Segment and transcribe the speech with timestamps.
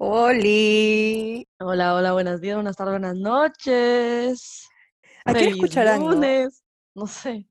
[0.00, 1.44] Oli.
[1.58, 4.68] Hola, hola, buenos días, buenas tardes, buenas noches.
[5.24, 6.62] ¿A quién escucharán, lunes.
[6.94, 7.48] No sé.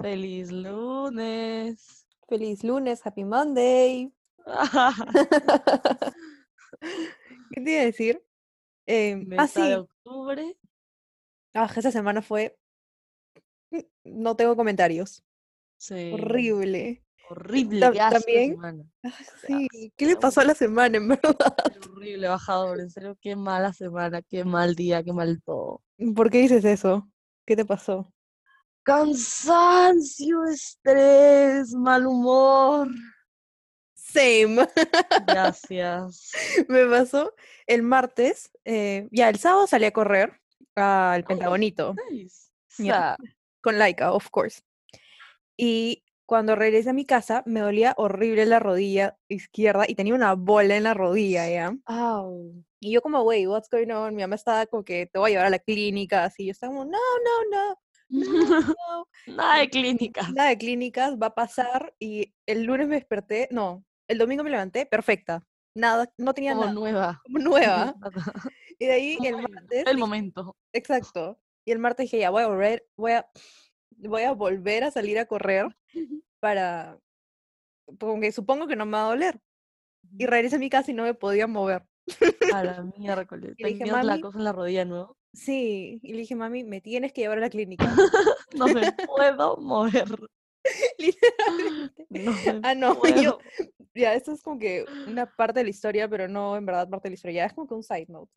[0.00, 2.06] Feliz lunes.
[2.26, 4.10] Feliz lunes, happy Monday.
[7.50, 8.24] ¿Qué te iba a decir?
[8.88, 10.56] Ah, Mesa de octubre.
[11.52, 12.56] Ah, esa semana fue.
[14.02, 15.22] No tengo comentarios.
[15.76, 16.10] Sí.
[16.10, 17.04] Horrible.
[17.30, 18.84] Horrible, también- semana.
[19.02, 19.12] Ah,
[19.46, 19.92] sí.
[19.96, 21.56] ¿Qué le pasó a la semana, en verdad?
[21.90, 22.80] Horrible, bajador.
[22.80, 25.82] En serio, qué mala semana, qué mal día, qué mal todo.
[26.14, 27.08] ¿Por qué dices eso?
[27.46, 28.12] ¿Qué te pasó?
[28.84, 32.88] Cansancio, estrés, mal humor.
[33.94, 34.68] Same.
[35.26, 36.30] Gracias.
[36.68, 37.32] Me pasó
[37.66, 38.50] el martes.
[38.64, 40.40] eh, ya, el sábado salí a correr
[40.76, 41.94] al Pentagonito.
[42.10, 42.50] Nice.
[42.78, 43.16] Ya.
[43.16, 43.16] Sa-
[43.62, 44.62] con Laika, of course.
[45.56, 50.34] Y cuando regresé a mi casa, me dolía horrible la rodilla izquierda y tenía una
[50.34, 51.76] bola en la rodilla, ¿ya?
[51.86, 52.52] Au.
[52.80, 54.14] Y yo como, wey, what's going on?
[54.14, 56.46] Mi mamá estaba como que te voy a llevar a la clínica, así.
[56.46, 59.06] Yo estaba como, no, no, no, no, no.
[59.36, 60.28] Nada de clínica.
[60.34, 61.94] Nada de clínicas, va a pasar.
[61.98, 65.42] Y el lunes me desperté, no, el domingo me levanté, perfecta.
[65.76, 67.20] Nada, no tenía Como nada, nueva.
[67.24, 67.94] como nueva.
[68.78, 70.56] Y de ahí el martes, El momento.
[70.72, 71.38] exacto.
[71.64, 73.26] Y el martes dije, ya, voy a volver, voy a,
[73.98, 75.66] voy a volver a salir a correr
[76.40, 76.98] para,
[77.98, 79.40] porque supongo que no me va a doler.
[80.18, 81.82] Y regresé a mi casa y no me podía mover.
[82.52, 83.54] A la miércoles.
[83.58, 84.20] Y dije, Tenías la "Mami".
[84.20, 85.16] cosa en la rodilla, ¿no?
[85.32, 87.84] Sí, y le dije, mami, me tienes que llevar a la clínica.
[88.54, 90.06] No me puedo mover.
[90.98, 92.06] Literalmente.
[92.10, 93.20] No me Ah, no, puedo.
[93.22, 93.38] yo-
[93.94, 97.06] Ya, esto es como que una parte de la historia, pero no en verdad parte
[97.08, 97.42] de la historia.
[97.42, 98.32] Ya es como que un side note.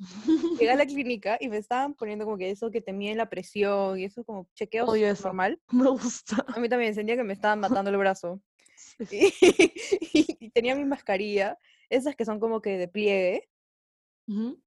[0.59, 3.30] Llegué a la clínica y me estaban poniendo como que eso que te miden la
[3.30, 5.23] presión y eso como chequeos Odio eso.
[5.28, 5.59] normal.
[5.72, 6.45] Me gusta.
[6.47, 8.39] A mí también sentía que me estaban matando el brazo.
[9.08, 9.33] Sí.
[10.13, 11.58] Y, y tenía mi mascarilla,
[11.89, 13.50] esas que son como que de pliegue,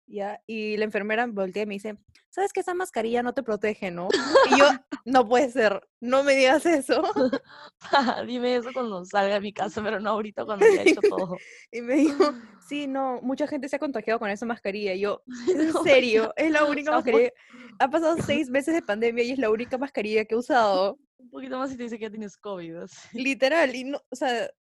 [0.06, 0.42] ¿ya?
[0.46, 1.96] Y la enfermera voltea y me dice,
[2.30, 4.08] ¿sabes que esa mascarilla no te protege, no?
[4.50, 4.64] Y yo,
[5.04, 7.02] no puede ser, no me digas eso.
[8.26, 11.36] Dime eso cuando salga de mi casa, pero no ahorita cuando ya he hecho todo.
[11.70, 12.32] Y me dijo,
[12.66, 14.94] sí, no, mucha gente se ha contagiado con esa mascarilla.
[14.94, 16.32] Y yo, ¿es en serio?
[16.36, 17.30] Es la única mascarilla.
[17.78, 20.98] Ha pasado seis meses de pandemia y es la única mascarilla que he usado.
[21.18, 22.76] Un poquito más y te dice que ya tienes COVID.
[22.76, 23.18] así.
[23.18, 23.74] Literal.
[23.74, 24.50] Y no, o sea,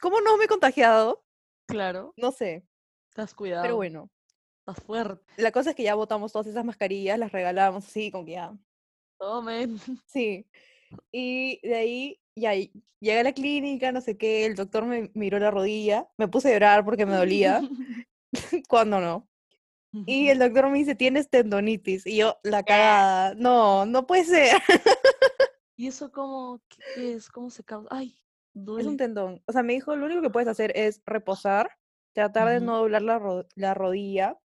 [0.00, 1.24] ¿cómo no me he contagiado?
[1.66, 2.64] Claro, No sé.
[3.20, 3.62] Estás cuidado.
[3.62, 4.10] Pero bueno,
[4.66, 5.24] Estás fuerte.
[5.36, 8.52] la cosa es que ya botamos todas esas mascarillas, las regalamos así, como que ya.
[9.18, 9.78] Tomen.
[10.06, 10.46] Sí.
[11.12, 15.38] Y de ahí ya llegué a la clínica, no sé qué, el doctor me miró
[15.38, 17.60] la rodilla, me puse a llorar porque me dolía,
[18.68, 19.28] cuando no.
[20.06, 22.06] Y el doctor me dice, tienes tendonitis.
[22.06, 24.56] Y yo, la cagada, no, no puede ser.
[25.76, 27.28] ¿Y eso cómo, qué, es?
[27.28, 27.88] ¿Cómo se causa?
[27.90, 28.14] Ay,
[28.54, 28.88] Es duele.
[28.88, 29.42] un tendón.
[29.46, 31.70] O sea, me dijo, lo único que puedes hacer es reposar,
[32.12, 32.66] tratar de Ujú.
[32.66, 34.38] no doblar la, ro- la rodilla,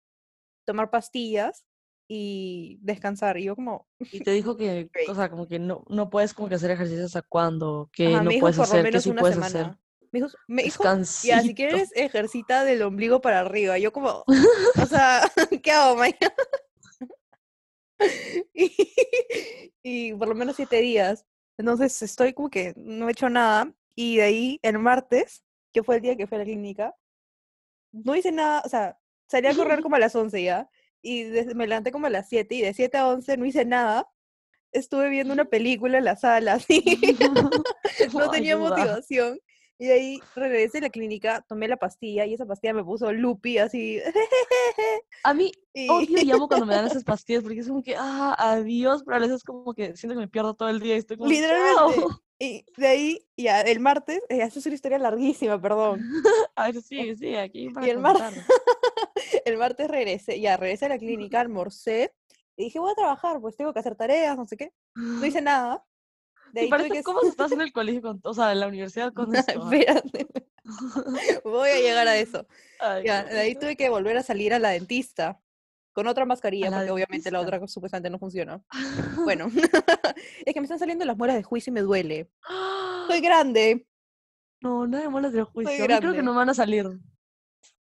[0.66, 1.66] tomar pastillas
[2.07, 3.38] y descansar.
[3.38, 6.50] Y yo como, Y te dijo que, o sea, como que no, no puedes como
[6.50, 9.59] que hacer ejercicio hasta cuándo, que ajá, no puedes hacer, que sí una puedes semana.
[9.62, 9.78] hacer.
[10.12, 10.84] Me dijo, me dijo,
[11.24, 13.78] ya, si quieres, ejercita del ombligo para arriba.
[13.80, 14.25] Yo como, o
[14.90, 15.22] sea,
[15.63, 16.18] ¿qué hago, Maya?
[18.53, 18.72] y,
[19.81, 21.25] y por lo menos siete días.
[21.57, 23.74] Entonces estoy como que no he hecho nada.
[23.95, 26.95] Y de ahí, el martes, que fue el día que fui a la clínica,
[27.94, 30.70] no hice nada, o sea, salí a correr como a las 11 ya.
[31.02, 33.64] Y desde- me levanté como a las 7 y de 7 a 11 no hice
[33.66, 34.09] nada.
[34.74, 36.84] Estuve viendo una película en la sala, así.
[38.14, 38.70] no tenía Ayuda.
[38.70, 39.40] motivación.
[39.84, 43.12] Y de ahí regresé a la clínica, tomé la pastilla y esa pastilla me puso
[43.12, 44.00] loopy así.
[45.26, 47.94] A mí y odio y amo cuando me dan esas pastillas porque es como que,
[47.98, 51.00] ah, adiós, pero a veces como que siento que me pierdo todo el día y
[51.00, 52.00] estoy como, literalmente.
[52.00, 52.22] "Chao".
[52.40, 56.00] Y de ahí, ya, el martes, eh, esta es una historia larguísima, perdón.
[56.56, 58.34] A ver, sí, sí, aquí para Y el mar- contar.
[59.44, 62.14] El martes regresé, ya, regresé a la clínica, almorcé
[62.56, 64.72] y dije, voy a trabajar, pues tengo que hacer tareas, no sé qué.
[64.96, 65.84] No hice nada.
[66.53, 67.03] De ¿Te ahí parece que...
[67.03, 69.53] cómo se está haciendo el colegio con, o sea, en la universidad con esto?
[69.59, 69.69] ah?
[69.72, 70.28] Espérate.
[71.44, 72.46] Voy a llegar a eso.
[72.80, 75.42] Ay, Ya, qué de ahí tuve que volver a salir a la dentista
[75.94, 78.63] con otra mascarilla, la porque obviamente la otra supuestamente no funciona.
[79.24, 79.51] Bueno,
[80.45, 82.30] es que me están saliendo las muelas de juicio y me duele.
[83.07, 83.88] Soy grande.
[84.62, 85.88] No, no hay muelas de juicio.
[85.88, 86.88] Mí creo que no van a salir.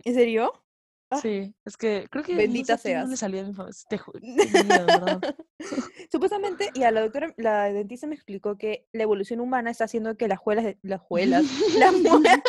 [0.03, 0.64] ¿En serio?
[1.11, 3.19] Ah, Sí, es que creo que bendita no sé no le seas.
[3.19, 3.79] salía a mi familia.
[3.89, 5.35] Te ju- qué miedo, ¿verdad?
[6.11, 10.17] Supuestamente, y a la doctora, la dentista me explicó que la evolución humana está haciendo
[10.17, 11.43] que las juelas, las juelas,
[11.77, 12.39] las muelas,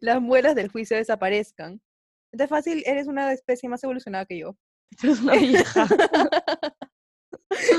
[0.00, 1.80] las muelas del juicio desaparezcan.
[2.32, 4.56] Entonces fácil, eres una especie más evolucionada que yo.
[5.02, 5.88] Eres una vieja.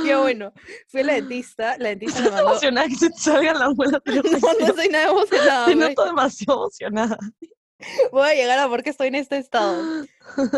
[0.05, 0.53] Ya bueno,
[0.87, 2.51] fui a la dentista, la dentista me mandó...
[2.51, 4.21] emocionada que se te salgan las muelas No,
[4.67, 5.65] no soy nada emocionada.
[5.67, 7.17] Te noto demasiado emocionada.
[8.11, 9.83] Voy a llegar a por qué estoy en este estado.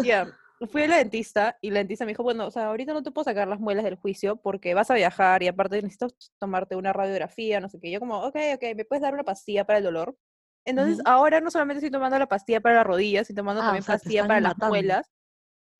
[0.03, 0.27] Ya,
[0.71, 3.11] fui a la dentista y la dentista me dijo, bueno, o sea, ahorita no te
[3.11, 6.07] puedo sacar las muelas del juicio porque vas a viajar y aparte necesito
[6.39, 7.91] tomarte una radiografía, no sé qué.
[7.91, 10.17] Yo como, ok, ok, ¿me puedes dar una pastilla para el dolor?
[10.65, 11.03] Entonces, Ujú.
[11.09, 13.85] ahora no solamente estoy tomando la pastilla para las rodillas, estoy tomando Ah, también o
[13.85, 14.67] sea, pastilla para las matando.
[14.67, 15.11] muelas.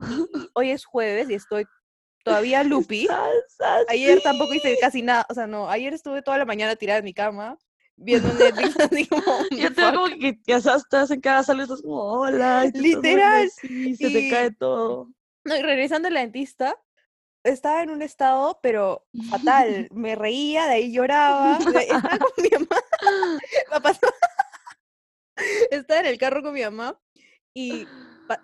[0.54, 1.66] hoy es jueves y estoy
[2.24, 3.08] todavía loopy.
[3.88, 7.04] Ayer tampoco hice casi nada, o sea, no, ayer estuve toda la mañana tirada en
[7.04, 7.58] mi cama
[8.00, 11.62] viendo Netflix así como, Yo tengo como que ya sabes, estás en cada sala y
[11.64, 15.08] estás como, hola, y estás Literal, así, se te y- cae todo.
[15.44, 16.76] No, y regresando a la dentista,
[17.44, 19.88] estaba en un estado, pero fatal.
[19.92, 21.58] Me reía, de ahí lloraba.
[21.58, 22.82] Estaba con mi mamá.
[23.72, 24.00] me pasó-
[25.70, 27.00] Estaba en el carro con mi mamá
[27.54, 27.86] y,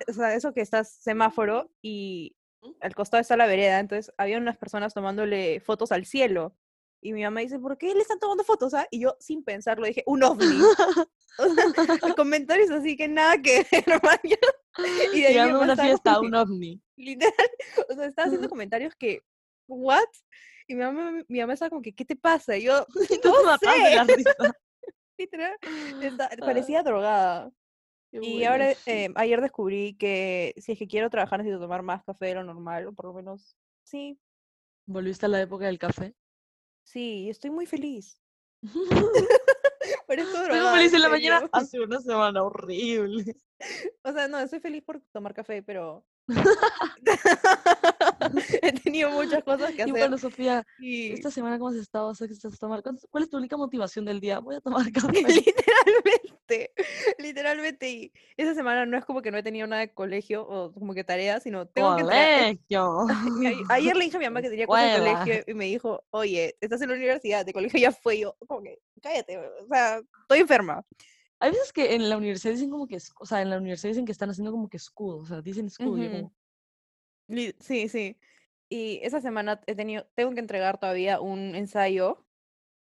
[0.08, 2.34] o sea, eso que está semáforo y
[2.80, 6.56] al costado está la vereda, entonces había unas personas tomándole fotos al cielo.
[7.02, 8.74] Y mi mamá dice, ¿por qué le están tomando fotos?
[8.74, 8.86] ah?".
[8.90, 10.58] Y yo, sin pensarlo, dije, un ovni.
[12.16, 14.36] Comentarios así que nada que ver, man, yo-
[15.12, 16.80] Y de ahí una fiesta, un ovni.
[16.96, 17.34] literal,
[17.90, 19.22] o sea, estaba haciendo comentarios que,
[19.68, 20.04] ¿what?
[20.66, 22.56] Y mi mamá, mi mamá estaba como que, ¿qué te pasa?
[22.56, 22.86] Y yo,
[23.24, 24.34] no risa.
[25.18, 26.36] literal, Ah.
[26.40, 27.50] parecía drogada.
[28.10, 31.82] Qué Y buena, ahora, eh, ayer descubrí que si es que quiero trabajar necesito tomar
[31.82, 34.18] más café de lo normal, o por lo menos, sí,
[34.88, 36.14] ¿Volviste a la época del café?
[36.86, 38.20] Sí, estoy muy feliz.
[40.06, 41.10] Parezco Estoy feliz en la serio.
[41.10, 43.36] mañana hace una semana horrible.
[44.02, 46.06] O sea, no, estoy feliz por tomar café, pero
[48.62, 49.92] he tenido muchas cosas que Y hacer.
[49.92, 52.14] bueno, Sofía, Y esta semana, ¿cómo has estado?
[52.14, 52.82] ¿Sabes que estás tomar?
[53.10, 54.38] ¿Cuál es tu única motivación del día?
[54.38, 55.22] Voy a tomar café.
[55.22, 56.70] literalmente,
[57.18, 57.90] literalmente.
[57.90, 60.94] Y esa semana no es como que no he tenido nada de colegio o como
[60.94, 62.02] que tareas, sino tengo que.
[62.04, 63.06] Colegio.
[63.40, 65.66] Y a- Ayer le dije a mi mamá que tenía cosas de colegio y me
[65.66, 68.18] dijo, oye, estás en la universidad, de colegio ya fue.
[68.20, 70.84] Yo, como que, cállate, o sea, estoy enferma.
[71.38, 74.06] Hay veces que en la universidad dicen como que, o sea, en la universidad dicen
[74.06, 76.16] que están haciendo como que escudo, o sea, dicen escudo, yo Ujú.
[76.16, 76.34] como,
[77.28, 78.18] Sí, sí.
[78.68, 82.24] Y esa semana he tenido, tengo que entregar todavía un ensayo.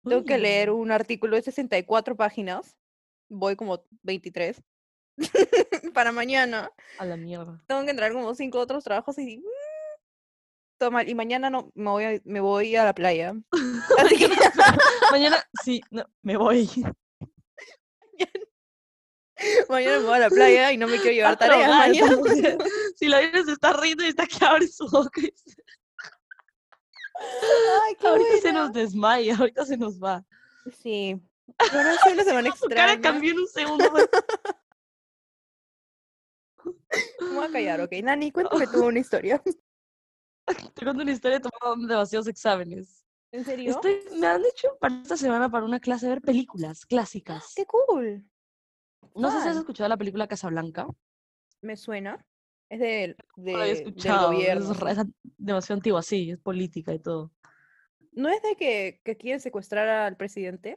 [0.05, 2.77] Tengo que leer "Uy, un artículo de 64 páginas.
[3.29, 4.61] Voy como 23
[5.95, 6.71] para mañana.
[6.99, 7.63] a la mierda.
[7.67, 9.43] Tengo que entregar como cinco otros trabajos y mm,
[10.79, 13.35] toma, y mañana no me voy a, me voy a la playa.
[13.99, 14.29] Así que
[15.11, 16.69] Mañana, sí, no, me voy.
[19.69, 22.17] mañana me voy a la playa y no me quiero llevar tareas mañana.
[22.97, 25.21] Si la vienes se está riendo y está que abre su boca.
[25.21, 25.35] y
[27.85, 30.25] Ay, qué ahorita se nos desmaya, ahorita se nos va.
[30.83, 31.21] Sí.
[31.59, 33.85] Pero ha sido una semana Su cara cambió en un segundo.
[33.91, 34.09] fue,
[37.21, 37.93] Me voy a callar, ok.
[38.03, 39.43] Nani, cuéntame tú una historia.
[39.45, 43.05] Te cuento una historia, tomado demasiados exámenes.
[43.33, 43.71] ¿En serio?
[43.71, 47.53] Estoy, me han hecho para esta semana para una clase ver películas clásicas.
[47.57, 48.25] ¡Qué cool!
[49.15, 50.87] No sé si has escuchado la película Casablanca.
[51.61, 52.25] Me suena.
[52.69, 54.73] Es No había de- del escuchado, gobierno.
[54.89, 54.99] es,
[55.37, 57.31] demasiado antigua, sí, es política y todo.
[58.13, 60.77] ¿No es de que, que quieren secuestrar al presidente?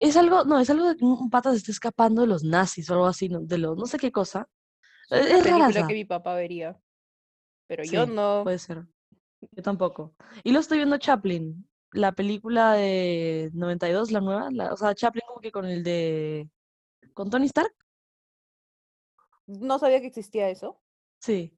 [0.00, 2.88] Es algo, no, es algo de que un pata se está escapando de los nazis
[2.90, 4.48] o algo así, no, de los, no sé qué cosa.
[5.10, 6.78] Es, una es película que mi papá vería.
[7.66, 8.40] Pero yo no.
[8.44, 8.84] puede ser.
[9.52, 10.14] Yo tampoco.
[10.42, 15.22] Y lo estoy viendo Chaplin, la película de 92, la nueva, la- o sea, Chaplin
[15.26, 16.48] como que con el de,
[17.14, 17.74] con Tony Stark.
[19.46, 20.80] No sabía que existía eso.
[21.20, 21.56] Sí.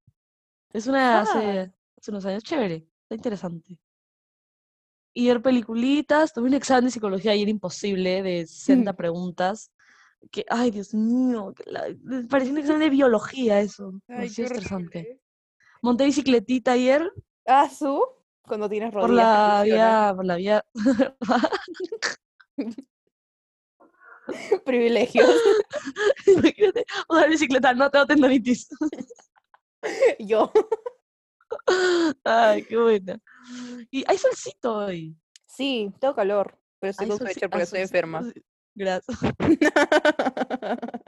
[0.73, 1.37] Es una Fuck.
[1.37, 3.79] hace, hace unos años, chévere, está interesante.
[5.15, 9.73] Y ver peliculitas, tuve un examen de psicología ayer imposible de 60 preguntas.
[10.31, 11.87] Que, ay, Dios mío, la-
[12.29, 13.93] parecía un examen de biología eso.
[14.09, 14.99] Ay, qué estresante.
[14.99, 15.21] horrible.
[15.83, 17.09] Monté bicicletita ayer
[17.47, 18.05] Ah, su,
[18.43, 20.65] cuando tienes por rodillas que la vía, por la vía.
[24.65, 25.31] Privilegios.
[26.27, 28.69] Imagínate, usar bicicleta, no tengo tendonitis.
[30.19, 30.51] yo.
[32.25, 33.21] Ay, qué buena.
[33.91, 35.17] Y hay solcito hoy.
[35.47, 36.59] Sí, tengo calor.
[36.81, 38.33] Pero estoy con solci- suéter hay porque estoy solcito, enferma.
[38.75, 39.19] Gracias.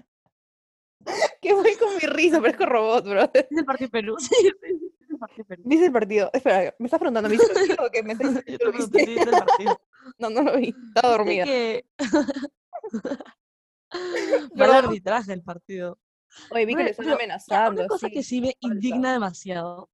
[1.41, 2.41] ¿Qué fue con mi risa?
[2.41, 3.31] Parezco robot, bro.
[3.33, 4.17] Es el partido Perú.
[4.19, 5.63] Sí, es el partido de Perú.
[5.67, 6.31] ¿Viste el partido?
[6.33, 8.03] Espera, ¿me estás preguntando o qué?
[8.03, 9.03] ¿Me estás lo viste?
[9.03, 9.67] el.
[10.19, 10.75] No, no lo vi.
[10.95, 11.45] Estaba dormida.
[11.45, 11.85] que
[14.55, 15.99] mal arbitraje el partido.
[16.51, 17.81] Oye, vi que le están amenazando.
[17.81, 18.29] una cosa que así.
[18.29, 18.75] sí me falta.
[18.75, 19.91] indigna demasiado,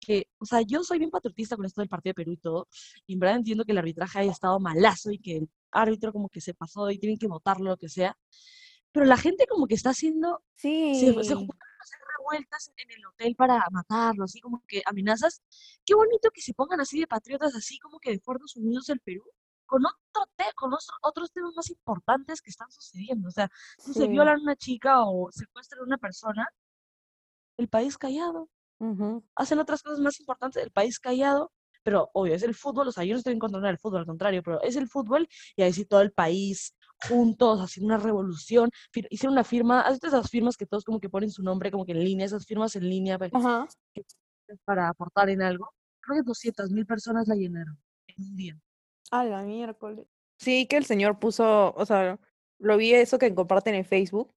[0.00, 2.68] que, o sea, yo soy bien patriotista con esto del partido de Perú y todo,
[3.06, 6.28] y en verdad entiendo que el arbitraje haya estado malazo y que el árbitro como
[6.28, 8.16] que se pasó y tienen que votarlo, lo que sea,
[8.92, 11.34] pero la gente como que está haciendo, se, se Sí.
[11.34, 15.42] juntan a hacer revueltas en el hotel para matarlo, así como que amenazas.
[15.84, 19.00] Qué bonito que se pongan así de patriotas, así como que de Estados Unidos el
[19.00, 19.22] Perú,
[19.66, 23.28] con otro te- con otro- otros temas más importantes que están sucediendo.
[23.28, 24.08] O sea, si se Sí.
[24.08, 26.48] violan a una chica o secuestran a una persona,
[27.58, 28.48] el país callado.
[28.78, 29.24] Ujú.
[29.34, 31.52] Hacen otras cosas más importantes, el país callado.
[31.82, 34.06] Pero obvio, es el fútbol, o sea, yo no estoy en contra del fútbol, al
[34.06, 36.74] contrario, pero es el fútbol y ahí sí todo el país
[37.08, 38.70] juntos, haciendo una revolución.
[39.08, 41.86] Hicieron una firma, ¿has visto esas firmas que todos como que ponen su nombre como
[41.86, 43.18] que en línea, esas firmas en línea
[44.64, 45.70] para aportar en algo?
[46.00, 48.60] Creo que 200 mil personas la llenaron en un día.
[49.10, 50.06] A la miércoles.
[50.38, 52.18] Sí, que el señor puso, o sea,
[52.58, 54.34] lo vi eso que comparten en Facebook,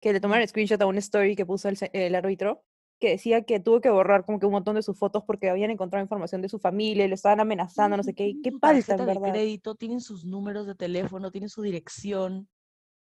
[0.00, 2.64] que le tomaron screenshot a una story que puso el, el árbitro,
[2.98, 5.70] que decía que tuvo que borrar como que un montón de sus fotos porque habían
[5.70, 8.36] encontrado información de su familia y le estaban amenazando, no sé qué.
[8.42, 9.32] Qué su palta, en de verdad.
[9.32, 12.48] crédito, tienen sus números de teléfono, tienen su dirección,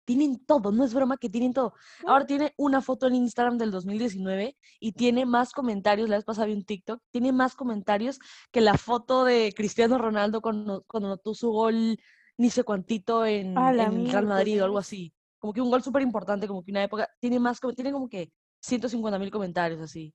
[0.05, 1.75] tienen todo, no es broma que tienen todo.
[2.07, 6.47] Ahora tiene una foto en Instagram del 2019 y tiene más comentarios, la vez pasada
[6.47, 8.19] vi un TikTok, tiene más comentarios
[8.51, 11.99] que la foto de Cristiano Ronaldo cuando, cuando anotó su gol,
[12.39, 15.13] ni sé cuantito en, la Real Madrid o algo así.
[15.39, 18.33] Como que un gol súper importante, como que una época, tiene más, tiene como que
[18.63, 20.15] 150 mil comentarios así.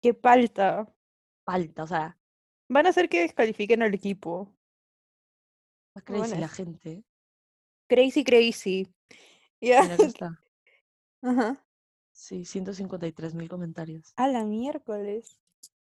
[0.00, 0.86] Qué palta.
[1.44, 2.16] Falta, o sea,
[2.72, 4.56] Van a hacer que descalifiquen al equipo.
[5.94, 7.04] más Bueno, crazy la es- gente.
[7.92, 8.88] Crazy, crazy.
[9.60, 9.80] Ya.
[10.16, 10.40] Está.
[11.20, 11.62] Ajá.
[12.10, 14.14] Sí, 153 mil comentarios.
[14.16, 15.36] A la miércoles.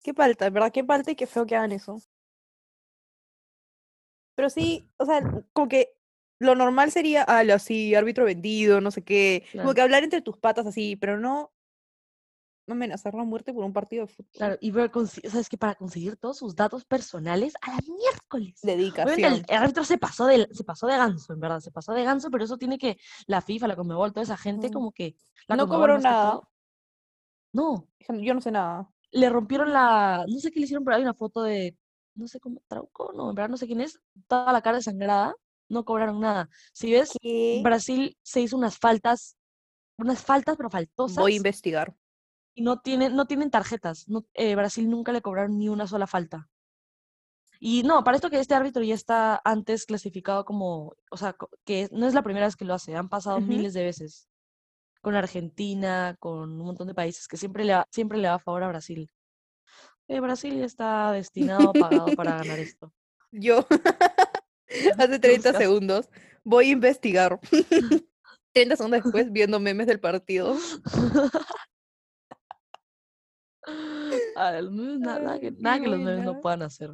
[0.02, 0.72] Qué palta, en ¿verdad?
[0.72, 2.02] Qué palta y qué feo que hagan eso.
[4.34, 5.22] Pero sí, o sea,
[5.54, 5.94] como que
[6.40, 9.44] lo normal sería, ah, así, árbitro vendido, no sé qué.
[9.52, 11.54] Como que hablar entre tus patas así, pero no
[12.72, 14.32] amenazar la muerte por un partido de fútbol.
[14.34, 18.60] Claro, y ver, consi- sabes que para conseguir todos sus datos personales a la miércoles.
[18.64, 19.46] Obviamente el, Dedicación.
[19.48, 22.30] el árbitro se pasó de, se pasó de ganso, en verdad, se pasó de ganso,
[22.32, 22.98] pero eso tiene que
[23.28, 24.74] la FIFA, la Conmebol, toda esa gente Mm.
[24.74, 25.16] como que
[25.48, 26.32] la No cobró nada.
[26.32, 26.48] todo-
[27.54, 27.88] No,
[28.22, 28.90] Yo no sé nada.
[29.12, 31.76] le rompieron la, no sé qué le hicieron, pero hay una foto de,
[32.16, 35.36] no sé cómo, Trauco, no, en verdad no sé quién es, toda la cara desangrada,
[35.68, 36.50] no cobraron nada.
[36.74, 37.60] Si ves, ¿Qué?
[37.64, 39.38] Brasil se hizo unas faltas,
[39.98, 41.30] unas faltas, pero Voy a faltosas.
[41.30, 41.96] investigar.
[42.56, 44.08] Y no tienen, no tienen tarjetas.
[44.08, 46.50] No, eh, Brasil nunca le cobraron ni una sola falta.
[47.60, 51.88] Y no, para esto que este árbitro ya está antes clasificado como, o sea, que
[51.92, 53.48] no es la primera vez que lo hace, han pasado Ujú.
[53.48, 54.28] miles de veces.
[55.02, 58.40] Con Argentina, con un montón de países que siempre le, va- siempre le va a
[58.40, 59.10] favor a Brasil.
[60.08, 62.92] Eh, Brasil ya está destinado, pagado para ganar esto.
[63.32, 63.66] Yo,
[64.98, 65.58] hace 30 buscas?
[65.64, 66.10] segundos,
[66.44, 67.40] voy a investigar.
[68.54, 70.56] 30 segundos después, viendo memes del partido.
[74.36, 76.92] Ah, nada, que, nada los memes no puedan hacer.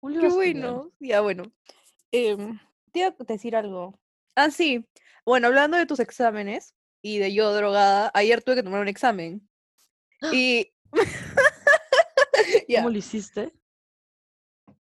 [0.00, 0.92] Julio Qué bueno.
[1.00, 1.44] Ya, bueno.
[2.12, 2.58] Em,
[2.92, 3.98] te iba a decir algo.
[4.34, 4.86] Ah, sí.
[5.24, 9.48] Bueno, hablando de tus exámenes y de yo drogada, ayer tuve que tomar un examen.
[10.32, 10.72] Y.
[12.68, 13.52] Ya, ¿Cómo lo hiciste?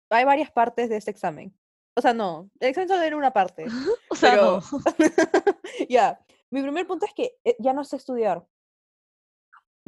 [0.09, 1.53] hay varias partes de este examen.
[1.95, 3.65] O sea, no, el examen solo era una parte.
[4.09, 4.79] O sea, Pero- no.
[5.89, 8.45] Ya, mi primer punto es que eh, ya no sé estudiar.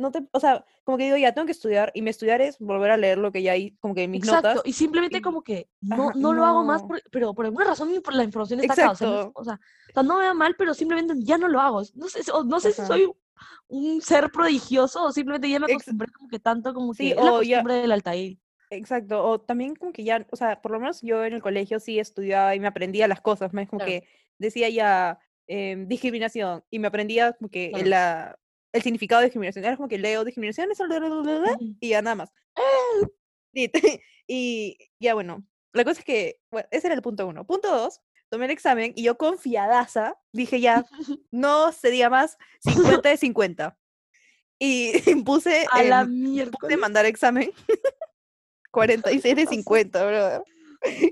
[0.01, 2.57] No te, o sea, como que digo, ya tengo que estudiar y mi estudiar es
[2.59, 4.61] volver a leer lo que ya hay, como que en mis Exacto, notas.
[4.65, 7.65] y simplemente y- como que no, Ajá, no lo hago más, por- pero por alguna
[7.65, 8.91] razón la información está acá.
[8.91, 9.53] O sea, no, o sea,
[9.89, 11.81] o sea, no me va mal, pero simplemente ya no lo hago.
[11.95, 13.11] No sé, no sé si soy
[13.67, 17.19] un ser prodigioso o simplemente ya me Ex- acostumbré como que tanto como Sí, que
[17.19, 18.37] es la o ya- del Altair.
[18.69, 21.79] Exacto, o también como que ya, o sea, por lo menos yo en el colegio
[21.79, 23.51] sí estudiaba y me aprendía las cosas.
[23.53, 23.85] Es como Claro.
[23.85, 27.83] que decía ya em, discriminación y me aprendía como que Claro.
[27.83, 28.39] el, la,
[28.73, 29.65] el significado de discriminación.
[29.65, 31.75] Era como que leo discriminación eso, Ujú.
[31.79, 32.31] y ya nada más.
[34.33, 37.45] Y, ya bueno, la cosa es que, bueno, ese era el punto uno.
[37.45, 37.99] Punto dos,
[38.29, 40.85] tomé el examen y yo confiadaza dije ya,
[41.31, 43.77] no se diga más 50 de 50.
[44.57, 44.93] Y
[45.25, 46.77] puse, A la puse miércoles.
[46.77, 47.51] mandar examen
[48.71, 49.55] 46 de pasó?
[49.55, 50.43] 50, brother.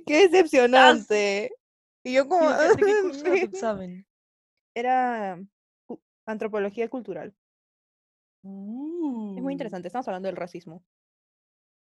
[0.05, 1.51] Qué decepcionante.
[2.05, 2.49] Y yo como...
[2.49, 4.07] ¿Y de qué, de qué curso era tu examen?
[4.73, 5.39] Era
[6.25, 7.35] antropología cultural.
[8.41, 10.83] Es Uh, muy interesante, estamos hablando del racismo.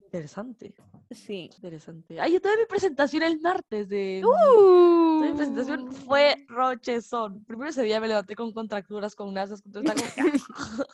[0.01, 0.75] Interesante,
[1.11, 1.51] Sí.
[1.55, 2.19] interesante.
[2.21, 4.21] Ay, yo tuve mi presentación el martes de...
[4.23, 5.93] Toda mi presentación Uh.
[5.93, 7.45] fue rochezón.
[7.45, 9.93] Primero ese día me levanté con contracturas, con nazas, con que-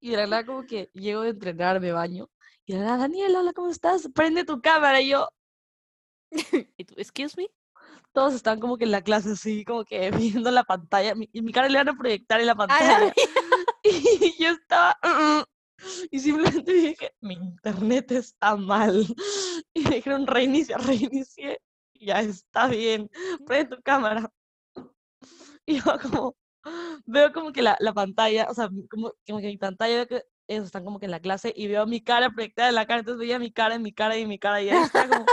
[0.00, 2.30] y de la nada como que llego de entrenar, me baño.
[2.64, 4.08] Y de la nada, Daniela, hola, ¿cómo estás?
[4.14, 5.00] Prende tu cámara.
[5.00, 5.28] Y yo,
[6.78, 7.50] ¿Y tú, excuse me?
[8.12, 10.10] todos están como que en la clase así, como que
[10.44, 11.14] viendo la pantalla.
[11.14, 13.12] mi- Y mi cara le van a proyectar en la A la pantalla.
[14.38, 14.98] Y yo estaba...
[15.02, 15.44] "Mm",
[16.10, 19.04] Y simplemente dije, mi internet está mal.
[19.74, 21.60] Y me dijeron, reinicia, reinicié.
[21.94, 23.10] Y ya está bien,
[23.46, 24.30] prende tu cámara.
[25.66, 26.36] Y yo como,
[27.06, 30.22] veo como que la, la pantalla, o sea, como, como que mi pantalla, veo que
[30.48, 33.00] ellos están como que en la clase y veo mi cara proyectada en la cara,
[33.00, 35.26] entonces veía mi cara, en mi cara y mi cara y ahí está como,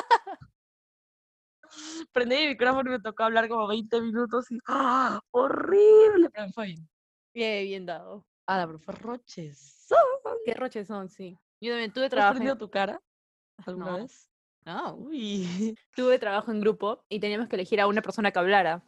[2.11, 5.19] prendí mi micrófono y me tocó hablar como 20 minutos y ¡ah!
[5.31, 6.89] horrible, pero me fue bien.
[7.33, 8.25] Bien, bien dado.
[8.47, 9.87] Ah, pero fue roches.
[10.45, 11.37] Qué roches son, sí.
[11.61, 12.33] Yo también tuve ¿Has trabajo.
[12.33, 13.01] en- perdido tu cara
[13.65, 13.97] alguna No.
[13.97, 14.29] vez?
[14.65, 14.95] No.
[14.95, 15.45] Uy.
[15.95, 18.83] tuve trabajo en grupo y teníamos que elegir a una persona que hablara.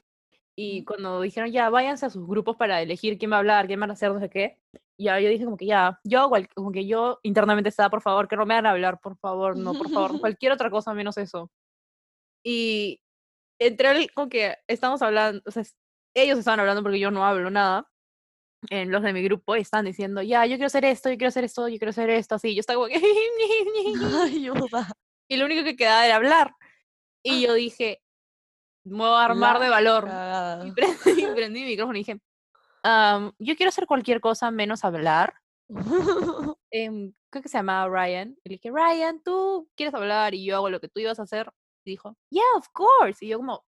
[0.56, 3.80] Y cuando dijeron, ya, váyanse a sus grupos para elegir quién va a hablar, quién
[3.80, 4.60] van a hacer, no sé qué,
[4.98, 8.36] ya yo dije como que ya, yo como que yo internamente estaba, por favor, que
[8.36, 11.50] no me hagan hablar, por favor, no, por favor, cualquier otra cosa menos eso.
[12.44, 13.02] Y
[13.60, 15.64] entre el, como que estamos hablando, o sea,
[16.14, 17.90] ellos estaban hablando porque yo no hablo nada,
[18.70, 21.30] en los de mi grupo, y estaban diciendo, ya, yo quiero hacer esto, yo quiero
[21.30, 22.96] hacer esto, yo quiero hacer esto, así, yo estaba como que...
[24.24, 24.88] Ayuda.
[25.30, 26.56] y lo único que quedaba era hablar.
[27.24, 28.02] Y yo dije,
[28.86, 30.06] me voy a armar La de valor.
[30.06, 30.68] cagada.
[30.68, 32.20] Y prendí, y prendí mi micrófono y dije,
[32.84, 35.34] "Am, yo quiero hacer cualquier cosa menos hablar.
[36.72, 38.36] Em, creo que se llamaba Ryan.
[38.44, 41.24] Y le dije, Ryan, tú quieres hablar y yo hago lo que tú ibas a
[41.24, 41.52] hacer.
[41.86, 43.24] Y dijo, yeah, of course.
[43.24, 43.64] Y yo como,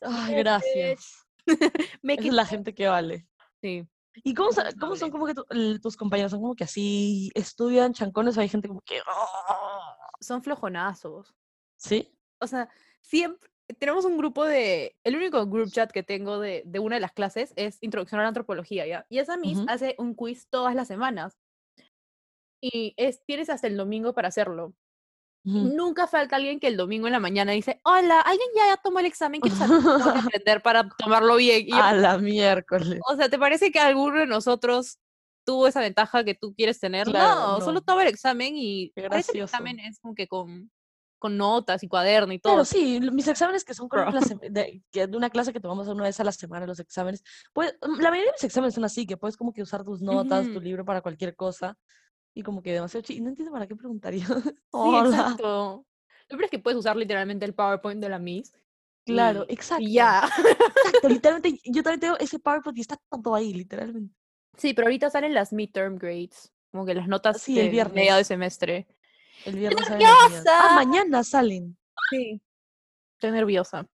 [0.00, 1.26] Ay, gracias.
[1.46, 3.26] Es la gente que vale.
[3.60, 3.86] sí.
[4.16, 5.46] ¿Y cómo, cómo son como que tu-
[5.80, 6.30] tus compañeros?
[6.32, 9.00] ¿Son como que así estudian chancones o hay gente como que...
[10.20, 11.34] Son flojonazos.
[11.76, 12.14] ¿Sí?
[12.40, 12.68] O sea,
[13.00, 17.00] siempre tenemos un grupo de, el único group chat que tengo de, de una de
[17.00, 19.06] las clases es Introducción a la Antropología, ¿ya?
[19.08, 19.66] Y esa Miss Ujú.
[19.68, 21.38] hace un quiz todas las semanas.
[22.60, 24.74] Y es, tienes hasta el domingo para hacerlo.
[25.44, 29.06] Nunca falta alguien que el domingo en la mañana dice, hola, ¿alguien ya tomó el
[29.06, 29.40] examen?
[29.40, 29.94] Quiero saber cómo
[30.34, 31.62] aprender para tomarlo bien.
[31.66, 33.00] Y yo, A la miércoles.
[33.10, 34.98] o sea, ¿te parece que alguno de nosotros
[35.44, 37.08] tuvo esa ventaja que tú quieres tener?
[37.08, 39.44] Claro, no, solo toma el examen y gracioso.
[39.44, 40.70] examen es como que con,
[41.18, 42.52] con notas y cuaderno y todo.
[42.52, 45.88] Claro, sí, mis exámenes que son con una clase de, de una clase que tomamos
[45.88, 48.84] una vez a la semana, los exámenes, pues mm, la mayoría de mis exámenes son
[48.84, 51.76] así, que puedes como que usar tus notas, tu libro para cualquier cosa,
[52.34, 54.26] y como que demasiado chi- y no entiendo para qué preguntaría.
[54.56, 55.08] Sí, Hola.
[55.08, 55.86] exacto.
[56.28, 58.54] Lo peor es que puedes usar literalmente el PowerPoint de la Miss.
[59.04, 59.82] Claro, y- exacto.
[59.84, 60.22] Y ya.
[60.84, 64.14] Exacto, literalmente, yo también tengo ese PowerPoint y está todo ahí, literalmente.
[64.56, 66.52] Sí, pero ahorita salen las midterm grades.
[66.70, 68.26] Como que las notas Sí, el de mediado de viernes.
[68.26, 68.86] semestre.
[69.44, 70.06] El viernes salen.
[70.48, 71.76] Ah, mañana salen.
[72.10, 72.40] Sí.
[73.14, 73.86] Estoy nerviosa.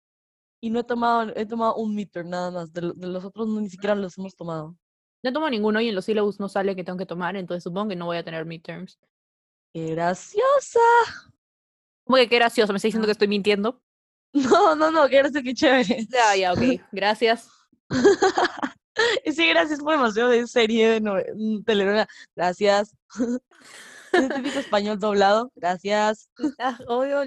[0.61, 2.72] Y no he tomado, he tomado un midterm nada más.
[2.72, 4.77] De, lo- de los otros no, ni siquiera los hemos tomado.
[5.22, 7.88] No tomo ninguno y en los syllabus no sale que tengo que tomar, entonces supongo
[7.90, 8.98] que no voy a tener midterms.
[9.72, 10.81] ¡Qué graciosa!
[12.05, 13.81] Como que qué gracioso, me está diciendo que estoy mintiendo.
[14.33, 16.07] No, no, no, qué gracioso, qué chévere.
[16.11, 16.61] Ya, ya, ok.
[16.92, 17.48] Gracias.
[19.26, 22.09] Y sí, gracias, fue demasiado de serie de nove- mm, telenovela.
[22.35, 22.96] Gracias.
[24.12, 25.52] Típico español doblado.
[25.55, 26.31] Gracias.
[26.59, 27.22] Ah, odio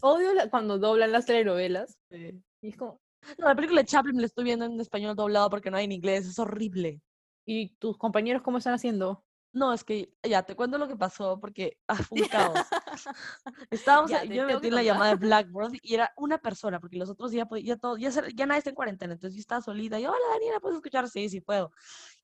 [0.00, 1.96] odio la- cuando doblan las telenovelas.
[2.10, 3.00] Y es como,
[3.38, 5.92] No, la película de Chaplin la estoy viendo en español doblado porque no hay en
[5.92, 6.26] inglés.
[6.26, 7.00] Es horrible.
[7.44, 9.24] ¿Y tus compañeros cómo están haciendo?
[9.54, 12.54] No, es que ya te cuento lo que pasó porque ah, fue un caos.
[13.70, 16.96] Estábamos, Ya, yo me metí en la llamada de Blackboard y era una persona, porque
[16.96, 20.00] los otros ya, ya, todo, ya, ya nadie está en cuarentena, entonces yo estaba solita
[20.00, 21.06] y hola Daniela, ¿puedes escuchar?
[21.10, 21.70] Sí, sí puedo.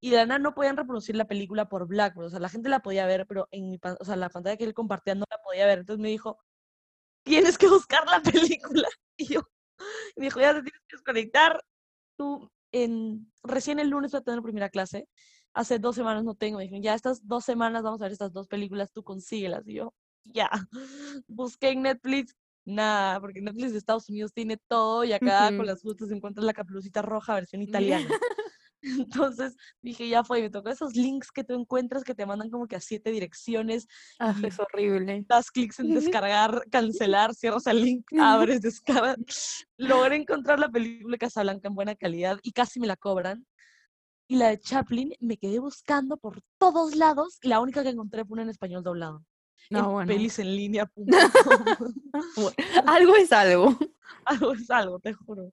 [0.00, 2.70] Y de la nada no podían reproducir la película por Blackboard, o sea, la gente
[2.70, 5.38] la podía ver, pero en mi, o sea, la pantalla que él compartía no la
[5.44, 6.38] podía ver, entonces me dijo,
[7.24, 8.88] tienes que buscar la película.
[9.16, 9.42] Y yo,
[10.16, 11.64] y me dijo, ya te tienes que desconectar.
[12.16, 15.08] Tú, en, recién el lunes voy a tener primera clase,
[15.54, 18.32] hace dos semanas no tengo, me dijeron, ya estas dos semanas vamos a ver estas
[18.32, 19.66] dos películas, tú consíguelas.
[19.66, 20.50] Y yo, ya,
[21.26, 25.82] busqué en Netflix, nada, porque Netflix de Estados Unidos tiene todo y acá con las
[25.82, 27.62] frutas encuentras la caperucita roja versión
[28.02, 28.08] italiana.
[28.98, 32.50] Entonces dije, ya fue, y me tocó esos links que tú encuentras que te mandan
[32.50, 33.86] como que a siete direcciones,
[34.18, 35.24] Ah, y es horrible.
[35.28, 35.88] das clics en
[36.22, 39.66] descargar, cancelar, cierras el link, abres, descargas.
[39.76, 43.46] Logré encontrar la película de Casablanca en buena calidad y casi me la cobran.
[44.30, 48.24] Y la de Chaplin me quedé buscando por todos lados y la única que encontré
[48.26, 49.24] fue una en español doblado.
[49.70, 50.06] No, en bueno.
[50.08, 51.06] pelisenlinea.com.
[52.36, 52.54] Bueno,
[52.86, 53.76] algo es algo.
[54.24, 55.52] algo es algo, te juro.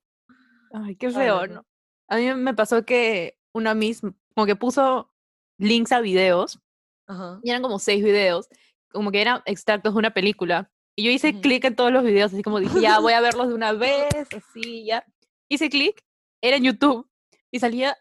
[0.73, 1.65] Ay, qué feo, no.
[2.07, 5.11] A mí me pasó que una misma, como que puso
[5.57, 6.59] links a videos,
[7.07, 7.39] Ajá.
[7.43, 8.47] y eran como seis videos,
[8.91, 10.71] como que eran extractos de una película.
[10.97, 11.41] Y yo hice Ujú.
[11.41, 14.27] clic en todos los videos, así como dije, ya voy a verlos de una vez,
[14.35, 15.05] así, ya.
[15.49, 16.03] Hice clic,
[16.41, 17.09] era en YouTube,
[17.51, 17.97] y salía,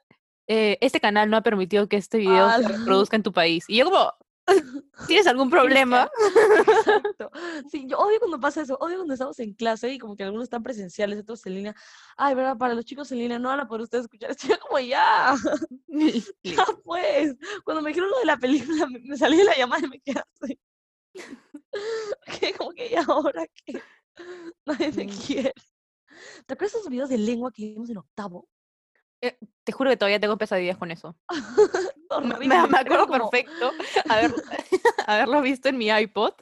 [0.48, 2.68] eh, este canal no ha permitido que este video se Ala.
[2.68, 3.64] reproduzca en tu país.
[3.68, 4.12] Y yo como,
[5.06, 6.10] ¿tienes algún problema?
[6.68, 7.30] Exacto.
[7.70, 10.44] Sí, yo odio cuando pasa eso, odio cuando estamos en clase y como que algunos
[10.44, 11.74] están presenciales, otros en línea.
[12.16, 12.56] Ay, ¿verdad?
[12.56, 14.46] Para los chicos en línea no van a poder ustedes escuchar esto.
[14.48, 15.34] Yo como ya,
[16.42, 17.36] ya pues.
[17.64, 20.20] Cuando me dijeron lo de la película, me, salí de la llamada y me quedé
[20.42, 20.58] así.
[22.38, 23.80] Que como que ya ahora que
[24.66, 25.18] nadie me Mm.
[25.26, 25.52] quiere.
[26.46, 28.48] ¿Te acuerdas de esos videos de lengua que vimos en octavo?
[29.64, 31.16] Te juro que todavía tengo pesadillas con eso.
[32.38, 33.72] Me, me- acuerdo como- perfecto
[34.08, 34.32] haber,
[35.06, 36.32] haberlo visto en mi iPod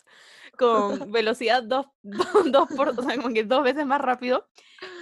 [0.59, 4.47] con velocidad dos, dos, por, o sea, como que dos veces más rápido.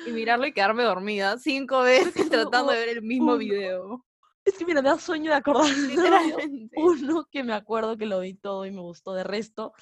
[0.06, 3.38] y mirarlo y quedarme dormida cinco veces tratando de ver el mismo uno.
[3.38, 4.06] video.
[4.44, 5.66] Es que mira, me da sueño de acordar.
[5.66, 6.74] Literalmente.
[6.76, 9.12] Uno que me acuerdo que lo vi todo y me gustó.
[9.12, 9.72] De resto,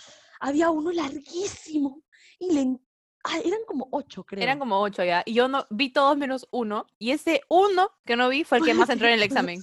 [0.41, 2.03] había uno larguísimo
[2.39, 2.79] y le...
[3.29, 4.43] ah, eran como ocho, creo.
[4.43, 5.23] Eran como ocho ya.
[5.27, 6.87] Y yo no vi todos menos uno.
[6.99, 9.63] Y ese uno que no vi fue el que más entró en el examen.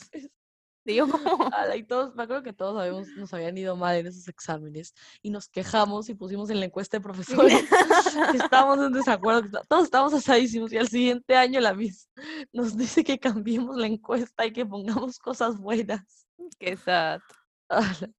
[0.86, 1.50] Y yo como...
[1.76, 5.32] Y todos, me acuerdo que todos habíamos, nos habían ido mal en esos exámenes y
[5.32, 7.54] nos quejamos y pusimos en la encuesta de profesores
[8.32, 12.08] que estábamos en desacuerdo, todos estábamos asadísimos y al siguiente año la Miss
[12.54, 16.28] nos dice que cambiemos la encuesta y que pongamos cosas buenas.
[16.60, 17.20] Qué sad.
[17.68, 18.12] Ala,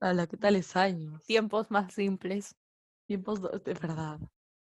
[0.00, 1.22] ala, ¿qué tales años?
[1.26, 2.56] Tiempos más simples.
[3.06, 4.18] Tiempos de verdad.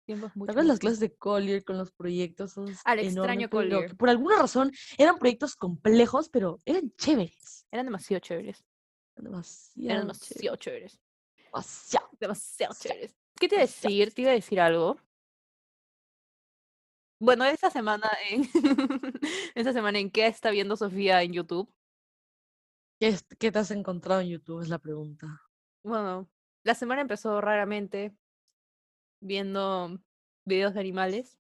[0.07, 2.57] Tiempos ¿Te mucho acuerdas más las clases de Collier con los proyectos?
[2.57, 3.51] Al enormes extraño?
[3.51, 3.97] Collier.
[3.97, 7.67] Por alguna razón eran proyectos complejos, pero eran chéveres.
[7.73, 8.65] Eran demasiado chéveres.
[9.17, 10.93] Eran Eran demasiado, demasiado chéveres.
[10.93, 11.01] chéveres,
[11.45, 12.09] demasiado.
[12.21, 13.17] Demasiado chéveres.
[13.39, 13.91] ¿Qué te iba a Demasiado.
[13.97, 14.15] decir?
[14.15, 14.97] Te iba a decir algo.
[17.19, 18.43] Bueno, esta semana en
[19.55, 21.73] esta semana en qué está viendo Sofía en YouTube.
[23.01, 24.61] ¿Qué, es- qué te has encontrado en YouTube?
[24.63, 25.43] Es la pregunta.
[25.83, 26.29] Bueno,
[26.63, 28.15] la semana empezó raramente
[29.21, 29.99] viendo
[30.45, 31.39] videos de animales.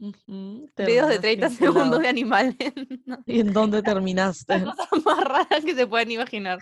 [0.00, 1.98] Ujú, Videos de terminaste 30 en qué segundos lado.
[2.00, 2.56] de animales.
[3.06, 4.58] No, ¿Y en dónde terminaste?
[4.58, 6.58] La cosa más rara que se pueden imaginar.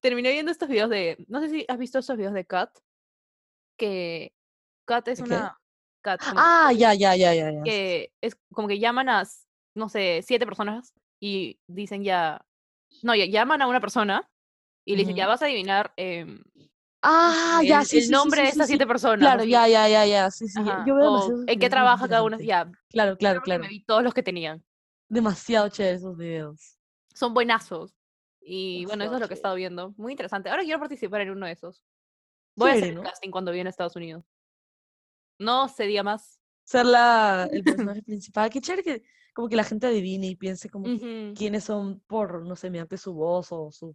[0.00, 1.16] Terminé viendo estos videos de.
[1.28, 2.70] No sé si has visto estos videos de Kat.
[3.78, 4.32] Que
[4.86, 5.58] Kat es una.
[6.02, 7.62] Kat, Ah, ya, ya, ya, ya, ya.
[7.62, 9.22] que es como que llaman a,
[9.74, 12.44] no sé, siete personas y dicen ya.
[13.02, 14.30] No, ya llaman a una persona
[14.84, 16.44] y le dicen, ya vas a adivinar em,
[17.06, 19.18] Ah, el, ya, sí, el sí, nombre sí, de estas siete personas.
[19.18, 20.30] Claro, ya, ya, ya, ya.
[20.30, 20.58] Sí, sí.
[20.86, 22.38] yo- veo o en qué trabaja cada uno.
[22.40, 23.64] Ya, Claro, claro, me claro.
[23.68, 24.64] vi todos los que tenían.
[25.08, 26.78] Demasiado chévere esos videos.
[27.12, 27.94] Son buenazos.
[28.40, 29.92] Y bueno, eso es lo que he estado viendo.
[29.98, 30.48] Muy interesante.
[30.48, 31.82] Ahora quiero participar en uno de esos.
[32.56, 33.02] Voy a hacer ¿no?
[33.02, 34.24] casting cuando viene a Estados Unidos.
[35.38, 36.40] No se diga más.
[36.64, 38.48] Ser la, el personaje principal.
[38.48, 39.02] Qué chévere que
[39.34, 40.86] como que la gente adivine y piense como
[41.34, 43.94] quiénes son por, no sé, mediante su voz o su,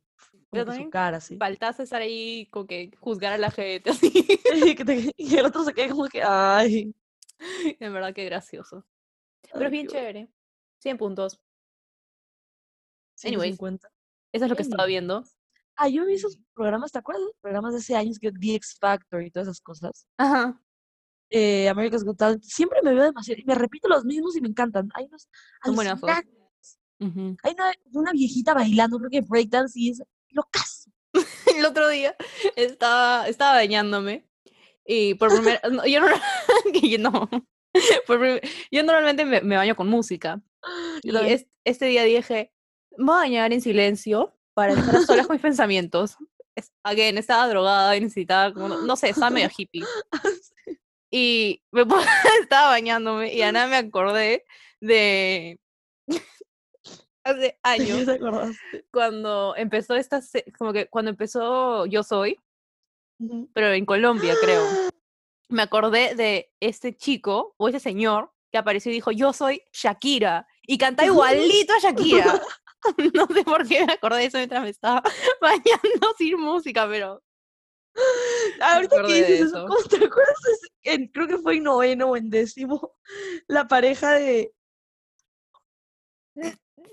[0.50, 1.38] como su cara, sí.
[1.38, 4.12] faltas estar ahí con que juzgar a la gente así.
[5.18, 6.94] Y el otro se queda como que, ay.
[7.80, 8.86] En verdad que gracioso.
[9.54, 10.30] Pero es bien chévere.
[10.80, 11.40] 100 puntos.
[13.24, 13.88] Anyways, 150.
[14.34, 15.24] eso es lo que estaba viendo.
[15.76, 17.24] Ah, yo vi esos programas, ¿te acuerdas?
[17.42, 20.06] Programas de hace años que The X Factor y todas esas cosas.
[20.18, 20.62] Ajá.
[21.30, 22.44] Eh, America's Got Talent.
[22.44, 24.90] Siempre me veo demasiado y me repito los mismos y me encantan.
[24.96, 25.30] Hay unos
[25.64, 26.10] Son buenazos.
[26.10, 26.80] alucinantes.
[27.00, 27.38] Ujú.
[27.44, 30.92] Hay una, una viejita bailando, creo que breakdance y es locazo.
[31.58, 32.16] El otro día
[32.56, 34.28] estaba, estaba bañándome
[34.86, 36.08] y por primera no, yo no,
[36.84, 37.30] yo no.
[38.08, 40.42] Por yo normalmente me, me baño con música
[41.04, 42.52] y es- este día dije,
[42.98, 46.18] me voy a bañar en silencio para estar a solas con mis pensamientos.
[46.84, 49.84] Again, estaba drogada y necesitaba, como, no sé, estaba medio hippie.
[51.12, 51.84] Y me
[52.42, 54.46] estaba bañándome y nada me acordé
[54.80, 55.60] de
[57.24, 58.86] hace ¿De qué años te acordaste?
[58.92, 60.22] cuando empezó esta,
[60.58, 62.40] como que cuando empezó Yo Soy,
[63.20, 63.50] Ujú.
[63.54, 64.64] pero en Colombia creo.
[65.50, 70.48] Me acordé de este chico o ese señor que apareció y dijo, yo soy Shakira.
[70.64, 72.42] Y canta igualito a Shakira.
[73.14, 75.04] No sé por qué me acordé de eso mientras me estaba
[75.42, 77.22] bañando sin música, pero
[78.62, 79.66] Ahorita que dices eso, eso.
[79.68, 80.60] ¿cómo te acuerdas?
[80.84, 82.96] en- creo que fue en noveno o en décimo,
[83.48, 84.54] la pareja de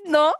[0.06, 0.32] no.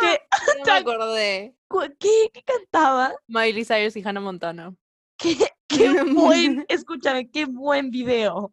[0.00, 0.20] que
[0.64, 1.56] Ya me acordé.
[1.98, 3.14] ¿qué, qué cantaba?
[3.26, 4.74] Miley Cyrus y Hannah Montana.
[5.16, 5.36] Qué,
[5.68, 8.52] qué buen, escúchame, qué buen video.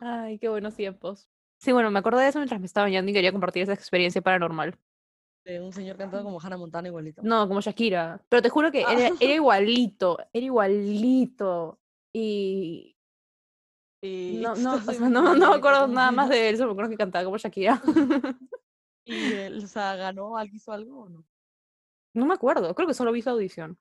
[0.00, 1.28] Ay, qué buenos tiempos.
[1.58, 4.22] Sí, bueno, me acordé de eso mientras me estaba bañando y quería compartir esa experiencia
[4.22, 4.78] paranormal.
[5.48, 7.22] De un señor cantando como Hannah Montana igualito.
[7.24, 8.20] No, como Shakira.
[8.28, 8.92] Pero te juro que Ah.
[8.92, 11.78] era, era igualito, era igualito.
[12.12, 12.94] Y
[14.02, 16.68] Y no, no, o estás sea, no, no me acuerdo nada más de él, solo
[16.68, 17.80] me acuerdo que cantaba como Shakira.
[19.06, 21.24] Y él, o sea, ganó, ¿alguien hizo algo o no?
[22.14, 23.78] No me acuerdo, creo que solo vi su audición.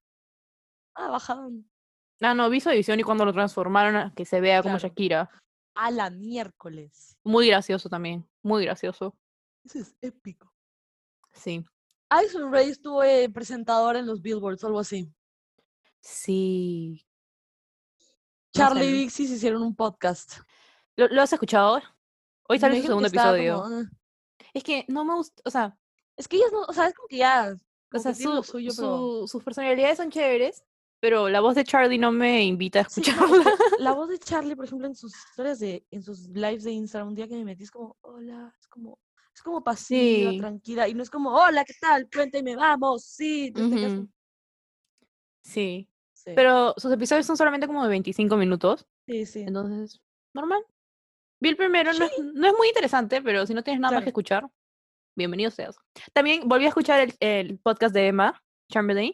[0.95, 1.69] Ah, bajaron
[2.21, 4.77] Ah, no, vi su audición y cuando lo transformaron a que se vea como.
[4.77, 5.30] Shakira.
[5.75, 7.17] a la miércoles.
[7.25, 9.13] Muy gracioso también, muy gracioso.
[9.65, 10.51] Eso es épico.
[11.38, 11.63] Sí.
[12.10, 15.12] Addison Rae estuvo eh, presentador en los Billboards algo así.
[16.02, 17.06] Sí.
[18.56, 18.89] No Charlie sé.
[18.89, 20.39] y Vixie se hicieron un podcast.
[20.95, 21.82] ¿Lo, lo has escuchado?
[22.50, 23.62] Hoy sale su segundo episodio.
[23.62, 23.89] como, "Ah".
[24.54, 25.78] Es que no me gusta, o sea,
[26.15, 27.56] Es que ellas no, o sea, es como que ya.
[27.93, 28.97] o sea su- suyo, pero.
[29.21, 30.63] su- sus personalidades son chéveres,
[31.00, 33.43] pero la voz de Charlie no me invita a Sí, escucharla.
[33.43, 36.71] no, la voz de Charlie, por ejemplo, en sus historias de, en sus lives de
[36.71, 38.97] Instagram, un día que me metí es como, hola, es como,
[39.38, 40.39] es como pasiva, Sí.
[40.39, 42.10] tranquila, y no es como, hola, ¿qué tal?
[42.12, 43.69] Cuéntame, vamos, sí, Ujú.
[43.69, 44.08] como,
[45.43, 49.41] Sí, sí, pero sus episodios son solamente como de 25 minutos, sí, sí.
[49.41, 50.02] entonces,
[50.34, 50.62] normal.
[51.39, 54.00] Vi el primero, no, es, no es muy interesante, pero si no tienes nada más
[54.02, 54.10] que Claro.
[54.10, 54.50] escuchar,
[55.15, 55.78] bienvenido seas.
[56.13, 59.13] También volví a escuchar el, el podcast de Emma Chamberlain.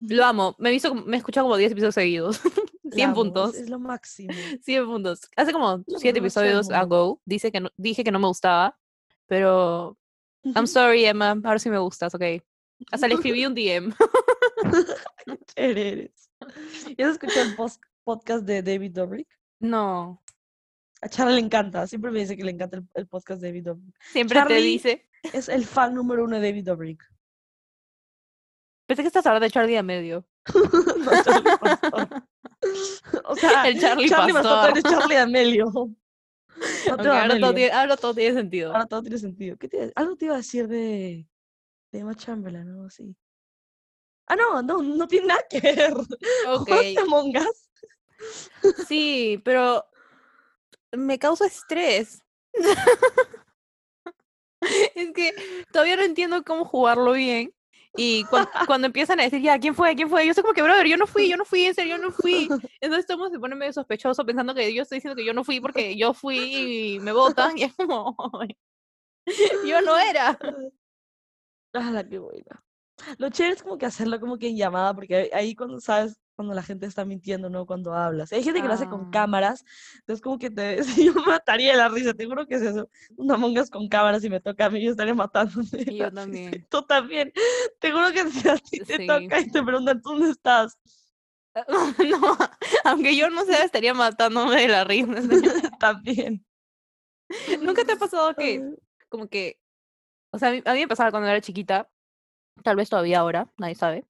[0.00, 0.54] Lo amo.
[0.58, 2.40] Me he visto, me he escuchado como 10 episodios seguidos.
[2.90, 3.54] 100 La amo, es- puntos.
[3.56, 4.32] Es lo máximo.
[4.62, 5.20] 100 puntos.
[5.36, 6.16] Hace como Lo 7 mejor del
[6.56, 8.78] episodios ago dice que no, dije que no me gustaba,
[9.26, 9.96] pero
[10.44, 11.30] I'm sorry, Emma.
[11.44, 12.22] Ahora sí me gustas, ok.
[12.90, 13.92] Hasta le escribí un DM.
[15.56, 16.30] Eres.
[16.98, 17.56] ¿Ya has escuchado el
[18.04, 19.28] podcast de David Dobrik?
[19.60, 20.22] No.
[21.00, 23.64] A Charlie le encanta, siempre me dice que le encanta el, el podcast de David
[23.64, 23.94] Dobrik.
[24.12, 25.08] Siempre te Charlie- dice.
[25.32, 27.02] Es el fan número uno de David Dobrik.
[28.86, 30.26] Pensé que estás hablando de Charlie a medio.
[30.54, 32.08] No, Charlie Pastor.
[33.26, 34.70] O sea, El Charlie Pastor, Pastor.
[34.70, 35.72] eres Charlie Amelio.
[36.88, 38.72] No te ahora, todo tiene, ahora todo tiene sentido.
[38.72, 39.56] Ahora todo tiene sentido.
[39.56, 41.26] ¿Qué te, algo te iba a decir de,
[41.92, 43.16] de Emma Chamberlain, algo así.
[44.26, 45.92] Ah, no, no, no tiene nada que ver.
[46.48, 46.68] Ok.
[46.68, 47.70] ¿Jugaste Among Us?
[48.86, 49.84] Sí, pero
[50.92, 52.22] me causa estrés.
[54.94, 55.34] es que
[55.72, 57.54] todavía no entiendo cómo jugarlo bien.
[57.96, 59.94] Y cuan- cuando, empiezan a decir, ya, ¿quién fue?
[59.94, 60.26] ¿Quién fue?
[60.26, 62.10] Yo soy como que, brother, yo no fui, yo no fui, en serio, yo no
[62.10, 62.48] fui.
[62.80, 65.60] Entonces mundo se pone medio sospechoso pensando que yo estoy diciendo que yo no fui
[65.60, 67.56] porque yo fui y me votan.
[67.56, 68.16] Y es como,
[69.66, 70.38] yo no era.
[71.72, 72.64] Ah, que buena.
[73.18, 76.54] Lo chévere es como que hacerlo como que en llamada, porque ahí cuando sabes, cuando
[76.54, 77.66] la gente está mintiendo, ¿no?
[77.66, 78.32] Cuando hablas.
[78.32, 79.10] Hay gente que lo hace con Ah.
[79.12, 79.64] cámaras,
[80.00, 80.78] entonces como que te...
[81.12, 82.88] yo mataría de la risa, te juro que es eso.
[83.16, 85.68] Una mongas con cámaras y me toca a mí, yo estaría matándome.
[85.72, 86.10] Y yo risa.
[86.10, 86.66] también.
[86.68, 87.32] Tú también.
[87.78, 90.76] Te juro que si a ti te toca y te preguntan, ¿dónde estás?
[92.10, 92.36] No,
[92.82, 95.06] aunque yo no sé, estaría matándome de la risa.
[95.78, 96.44] también.
[97.62, 98.60] ¿Nunca te ha pasado que
[99.08, 99.60] como que,
[100.32, 101.88] o sea, a mí, a mí me pasaba cuando era chiquita,
[102.64, 104.04] tal vez todavía ahora, nadie sabe,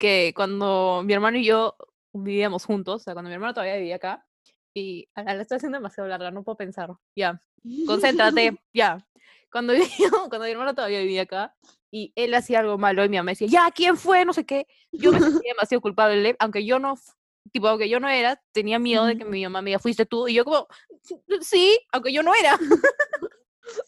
[0.00, 1.76] que cuando mi hermano y yo
[2.12, 4.26] vivíamos juntos, o sea, cuando mi hermano todavía vivía acá,
[4.74, 7.40] y la estoy haciendo demasiado larga, no puedo pensar, ya,
[7.86, 9.06] concéntrate, ya.
[9.52, 9.74] Cuando,
[10.30, 11.54] cuando mi hermano todavía vivía acá,
[11.92, 14.24] y él hacía algo malo, y mi mamá decía, ya, ¿quién fue?
[14.24, 16.94] No sé qué, yo me sentía demasiado culpable, aunque yo no,
[17.52, 20.28] tipo, aunque yo no era, tenía miedo de que mi mamá me diga, fuiste tú,
[20.28, 20.66] y yo como,
[21.42, 22.58] sí, aunque yo no era.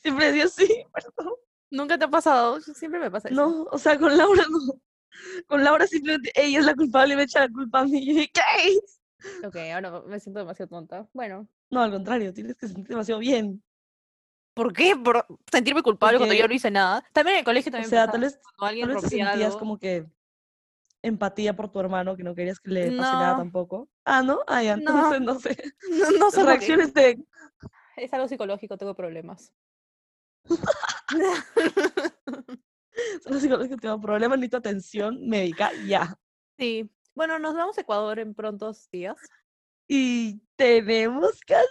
[0.03, 1.35] Siempre decía sí, perdón.
[1.71, 2.61] ¿Nunca te ha pasado?
[2.61, 3.35] Siempre me pasa eso.
[3.35, 4.79] No, o sea, con Laura no.
[5.47, 7.99] Con Laura simplemente ella es la culpable y me echa la culpa a mí.
[7.99, 9.47] Y yo dije, ¿qué?
[9.47, 11.09] Ok, ahora me siento demasiado tonta.
[11.13, 13.63] Bueno, No, al contrario, tienes que sentirte demasiado bien.
[14.55, 14.95] ¿por qué?
[14.97, 17.03] Por sentirme culpable cuando yo no hice nada.
[17.15, 19.47] También en el colegio O también sea, pasaba tal vez, cuando alguien tal vez sentías
[19.47, 19.59] algo.
[19.59, 20.07] como que
[21.03, 23.37] empatía por tu hermano, que no querías que le pase nada No.
[23.39, 23.89] tampoco.
[24.05, 24.41] Ah, ¿no?
[24.47, 25.15] Ah, ya, No.
[25.15, 25.57] entonces no sé.
[26.21, 26.43] No, no qué.
[26.45, 27.25] Reacciones de...
[27.97, 29.55] Es algo psicológico, tengo problemas.
[33.41, 36.17] Que tengo problemas, necesito atención médica, ya.
[36.59, 36.89] sí.
[37.15, 39.17] Bueno, nos vamos a Ecuador en prontos días.
[39.87, 41.69] Y tenemos que hacer...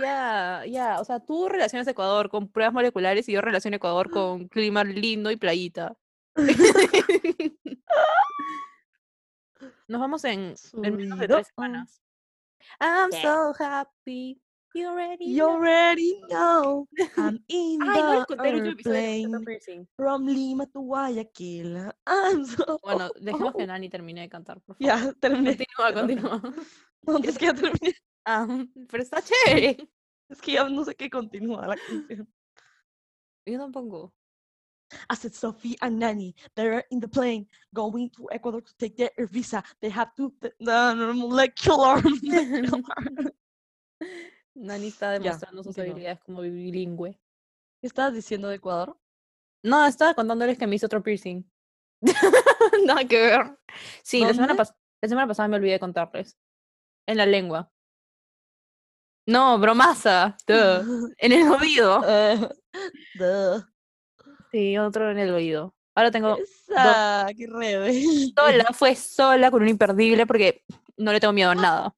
[0.00, 1.00] Ya, ya.
[1.00, 5.30] O sea, tú relacionas Ecuador con pruebas moleculares y yo relaciono Ecuador con clima lindo
[5.30, 5.94] y playita.
[9.88, 12.00] Nos vamos en, en menos de tres semanas.
[12.80, 13.22] I'm Yeah.
[13.22, 14.40] so happy.
[14.74, 15.50] You already You know.
[15.50, 20.26] already know I'm in Ay, no les the conté el último episodio de airplane from
[20.26, 21.92] Lima to Guayaquil.
[22.06, 22.78] I'm so...
[22.82, 24.80] Bueno, dejemos que Nani termine de cantar, por favor.
[24.80, 25.56] Ya, terminé.
[25.56, 26.42] Continúa, continúa.
[27.06, 27.94] No, es que ya terminé.
[28.24, 28.46] Ah,
[28.88, 29.76] pero está chévere.
[30.30, 32.26] Es que ya no sé qué continúa la canción.
[33.44, 34.14] Yo tampoco.
[35.10, 39.10] I said Sophie and Nani, they're in the plane going to Ecuador to take their
[39.26, 39.62] visa.
[39.80, 42.00] They have to the, the molecular.
[42.22, 43.32] molecular.
[44.54, 45.92] Nani está Ya, demostrando sus continúa.
[45.92, 47.18] habilidades como bilingüe.
[47.80, 48.98] ¿Qué estabas diciendo de Ecuador?
[49.64, 51.44] No, estaba contándoles que me hice otro piercing.
[52.86, 53.58] Nada que ver.
[54.02, 54.62] Sí, la semana, ¿Dónde?
[54.64, 56.36] pas- la semana pasada me olvidé de contarles.
[57.06, 57.70] En la lengua.
[59.26, 60.36] No, bromaza.
[60.46, 62.02] duh, En el oído.
[62.06, 62.48] Eh,
[63.14, 63.64] duh.
[64.50, 65.74] Sí, otro en el oído.
[65.94, 68.32] Ahora tengo Esa, qué rebelde.
[68.36, 70.64] sola, fue sola con un imperdible porque
[70.96, 71.94] no le tengo miedo a nada.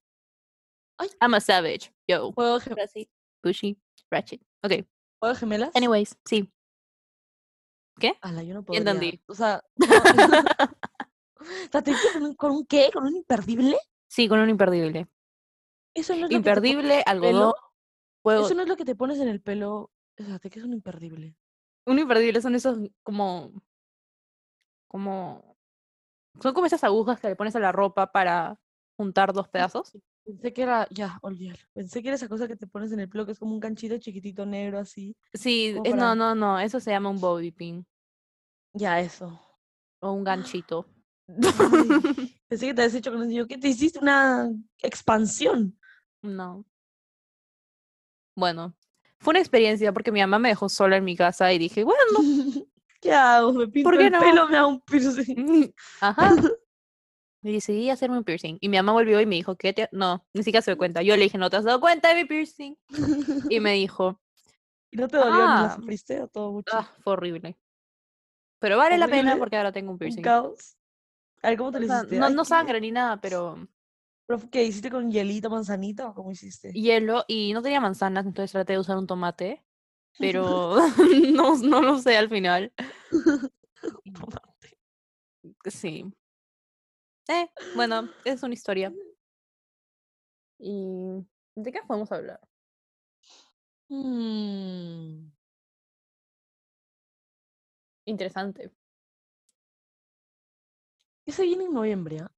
[0.97, 1.09] Ay.
[1.21, 1.93] I'm a savage.
[2.07, 2.31] Yo.
[2.31, 3.09] ¿Juego, ge- Ahora sí.
[3.41, 3.77] Pushy.
[4.09, 4.41] Ratchet.
[4.63, 4.85] Ok.
[5.19, 5.75] juego gemelas?
[5.75, 6.51] Anyways, sí.
[8.21, 8.79] Ala, yo no podría.
[8.79, 9.21] entendí.
[9.27, 12.89] O sea, no, o sea, ¿te con un, con un qué?
[12.93, 13.77] ¿Con un imperdible?
[14.07, 15.07] Sí, con un imperdible.
[15.93, 17.53] Eso no es Imperdible, algodón.
[18.21, 18.45] Juego.
[18.45, 19.91] Eso no es lo que te pones en el pelo.
[20.17, 21.35] Espérate, ¿qué es un imperdible?
[21.85, 23.51] Un imperdible son esos como.
[24.87, 25.55] como.
[26.41, 28.59] Son como esas agujas que le pones a la ropa para
[28.97, 29.97] juntar dos pedazos.
[30.25, 31.59] Pensé que era, ya, olvídalo.
[31.73, 33.59] Pensé que era esa cosa que te pones en el pelo, que es como un
[33.59, 35.15] ganchito chiquitito negro así.
[35.33, 36.59] Sí, es- no, para- no, no.
[36.59, 37.85] Eso se llama un bobby pin.
[38.73, 39.39] Ya, eso.
[39.99, 40.87] O un ganchito.
[41.27, 41.37] Ay,
[42.47, 43.47] pensé que te habías hecho con eso.
[43.47, 43.99] ¿qué te hiciste?
[43.99, 44.49] Una
[44.81, 45.77] expansión.
[46.21, 46.65] no.
[48.37, 48.75] Bueno,
[49.19, 52.01] fue una experiencia porque mi mamá me dejó sola en mi casa y dije, bueno,
[53.01, 53.53] ¿Qué hago?
[53.53, 54.19] Me pinto ¿Por qué el no?
[54.19, 55.73] pelo, me hago un piercing.
[56.01, 56.31] ajá.
[57.45, 58.57] Y decidí hacerme un piercing.
[58.59, 59.87] Y mi mamá volvió y me dijo, ¿qué te...?
[59.91, 61.03] No, ni siquiera se dio cuenta.
[61.03, 62.75] Yo le dije, ¿no te has dado cuenta de mi piercing?
[63.49, 64.19] Y me dijo,
[64.89, 65.71] ¿Y no te dolió Ah.
[65.75, 66.75] sufriste o todo mucho?
[66.75, 67.55] ah, fue horrible.
[68.57, 70.23] Pero vale la pena porque ahora tengo un un piercing.
[70.23, 70.75] caos.
[71.43, 72.17] A ver, ¿cómo te lo hiciste?
[72.17, 73.67] no, Ay, no qué- sangre ni nada, pero
[74.25, 74.63] ¿Pero qué?
[74.63, 76.71] ¿Hiciste con hielito, manzanita o cómo hiciste?
[76.73, 79.63] hielo y no tenía manzanas, entonces traté de usar un tomate,
[80.17, 80.77] pero
[81.31, 82.73] no, no lo sé al final.
[84.03, 84.77] Tomate.
[85.69, 86.05] Sí.
[87.27, 88.93] Eh, bueno, es una historia.
[90.59, 92.39] ¿Y de qué podemos hablar?
[93.89, 95.29] Mm,
[98.07, 98.71] Interesante.
[101.25, 102.19] ¿Qué se viene en noviembre?
[102.21, 102.31] ah?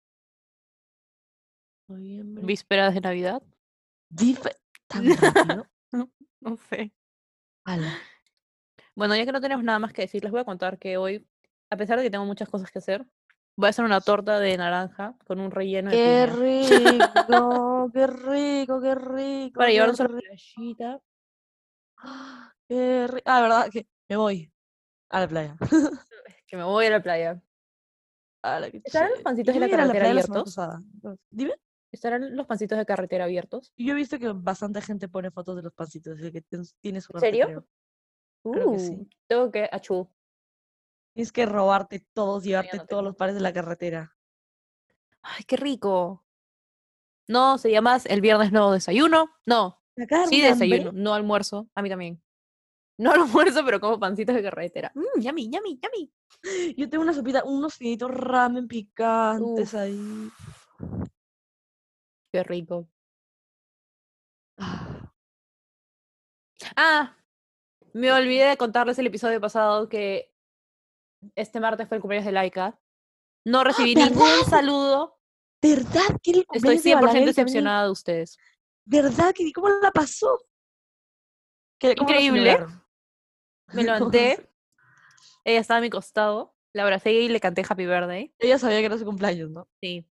[1.89, 2.45] Noviembre.
[2.45, 3.41] Vísperas de Navidad.
[4.10, 4.56] Dif-
[4.88, 5.04] ¿Tan
[5.62, 5.67] rápido?
[6.39, 6.93] No sé.
[7.65, 7.97] Ala.
[8.95, 11.28] Bueno, ya que no tenemos nada más que decir, les voy a contar que hoy,
[11.69, 13.06] a pesar de que tengo muchas cosas que hacer,
[13.58, 17.91] voy a hacer una torta de naranja con un relleno de ¡Qué rico!
[17.93, 18.82] ¡Qué rico!
[18.82, 19.58] ¡Qué rico!
[19.60, 21.02] Para llevarnos a la playita.
[21.98, 23.24] ¡Ah, ¡Qué rico!
[23.26, 23.70] Ah, ¿verdad?
[23.72, 24.52] Que me voy
[25.10, 25.58] a la playa.
[26.50, 27.41] Que me voy a la playa.
[28.86, 30.56] ¿Estarán los pancitos de la carretera la abiertos?
[31.30, 31.56] Dime.
[31.91, 33.74] ¿Estarán los pancitos de carretera abiertos?
[33.76, 37.06] Yo he visto que bastante gente pone fotos de los pancitos, así que tienes- tienes
[37.13, 37.46] ¿En serio?
[37.48, 37.67] creo.
[38.54, 38.93] Creo que sí.
[38.93, 40.10] Uh, Tengo que achú.
[41.17, 44.15] Tienes que robarte todos, llevarte todos los pares de la carretera.
[45.23, 46.23] Ay, qué rico.
[47.27, 49.32] No, se llama el viernes no desayuno.
[49.43, 49.82] No,
[50.30, 51.71] sí desayuno, no almuerzo.
[51.73, 52.21] A mí también.
[52.99, 54.91] No almuerzo, pero como pancitos de carretera.
[54.93, 56.13] Mmm, yummy, yummy, yummy.
[56.77, 59.80] Yo tengo una sopita, unos finitos ramen picantes Uf.
[59.80, 60.30] ahí.
[62.32, 62.88] Qué rico.
[64.60, 65.12] Ah,
[66.75, 67.17] Ah,
[67.93, 70.32] me olvidé de contarles el episodio pasado que
[71.36, 72.80] este martes fue el cumpleaños de Laika.
[73.45, 75.17] No recibí ningún saludo.
[75.62, 77.25] ¿Verdad que era el Estoy cumpleaños de 100% Balaguer también?
[77.25, 78.38] decepcionada de ustedes.
[78.86, 80.39] ¿Verdad que cómo la pasó?
[81.80, 82.58] ¿Qué- Increíble.
[82.60, 82.65] Me
[83.73, 84.49] ¿Cómo levanté,
[85.43, 88.34] ella estaba a mi costado, la abracé y le canté Happy Birthday.
[88.39, 89.67] Ella sabía que era su cumpleaños, ¿no?
[89.82, 90.06] Sí.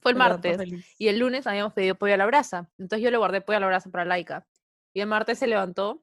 [0.00, 0.72] Fue el levantó martes.
[0.98, 2.70] Y el lunes habíamos pedido pollo a la brasa.
[2.78, 4.46] Entonces yo le guardé pollo a la brasa para Laika.
[4.94, 6.02] Y el martes se levantó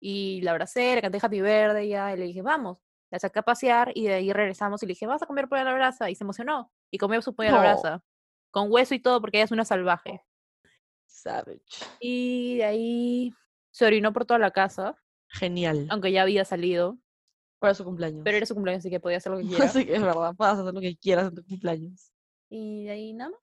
[0.00, 2.78] y la abracé, le canté Happy Birthday ya, y le dije, vamos.
[3.10, 5.62] La saqué a pasear y de ahí regresamos y le dije, vas a comer pollo
[5.62, 6.10] a la brasa.
[6.10, 6.72] Y se emocionó.
[6.90, 7.62] Y comió su pollo a la No.
[7.62, 8.04] brasa.
[8.52, 10.22] Con hueso y todo porque ella es una salvaje.
[11.06, 11.84] Savage.
[12.00, 13.32] Y de ahí
[13.72, 14.96] se orinó por toda la casa,
[15.28, 15.86] Genial.
[15.90, 16.98] aunque ya había salido.
[17.58, 18.22] Para su cumpleaños.
[18.24, 19.64] Pero era su cumpleaños, así que podía hacer lo que quiera.
[19.66, 22.10] Así que es verdad, puedes hacer lo que quieras en tu cumpleaños.
[22.48, 23.40] Y de ahí nada más.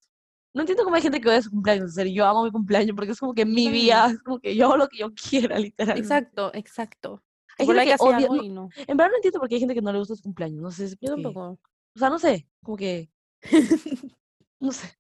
[0.54, 1.84] No entiendo cómo hay gente que odia su cumpleaños.
[1.84, 4.56] En serio, yo amo mi cumpleaños porque es como que mi día, es como que
[4.56, 6.02] yo hago lo que yo quiera, literalmente.
[6.02, 7.24] Exacto, exacto.
[7.60, 8.70] Hay gente que odia- no, y no.
[8.76, 10.62] En verdad no entiendo por qué hay gente que no le gusta su cumpleaños.
[10.62, 11.60] No sé Yo tampoco.
[11.96, 13.10] O sea, no sé, como que,
[14.60, 14.98] no sé.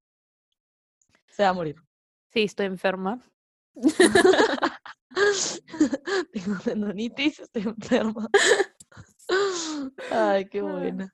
[1.28, 1.76] Se va a morir.
[2.34, 3.22] Sí, estoy enferma.
[6.32, 8.28] Tengo tendonitis, estoy enferma.
[10.12, 11.13] Ay, qué buena.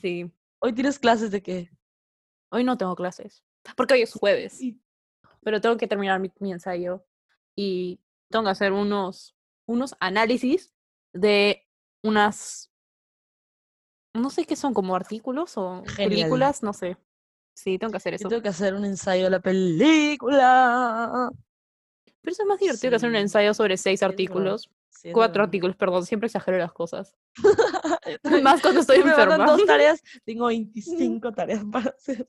[0.00, 0.30] Sí.
[0.60, 1.70] Hoy tienes clases de qué?
[2.50, 3.42] Hoy no tengo clases.
[3.76, 4.54] Porque hoy es jueves.
[4.54, 4.80] Sí.
[5.42, 7.04] Pero tengo que terminar mi, mi ensayo.
[7.56, 10.71] Y tengo que hacer unos, unos análisis
[11.12, 11.66] de
[12.02, 12.70] unas.
[14.14, 15.96] No sé qué son, como artículos o Genial.
[16.10, 16.96] películas, no sé.
[17.54, 18.28] Sí, tengo que hacer Yo eso.
[18.28, 21.30] tengo que hacer un ensayo de la película.
[22.20, 24.70] Pero eso es más divertido que hacer un Sí, ensayo sobre seis artículos.
[24.90, 27.16] Sí, Cuatro artículos, perdón, siempre exagero las cosas.
[28.42, 29.44] Más cuando estoy enferma.
[29.46, 32.28] dos tareas, tengo 25 tareas para hacer.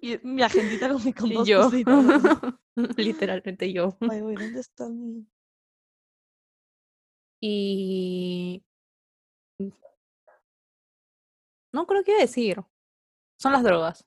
[0.00, 1.70] Y mi agendita con, mi- dos yo.
[2.96, 3.96] Literalmente yo.
[4.00, 5.26] Ay, güey, ¿dónde está mi...?
[7.40, 8.62] Y.
[11.72, 12.62] No creo que iba a decir.
[13.38, 14.06] Son las drogas.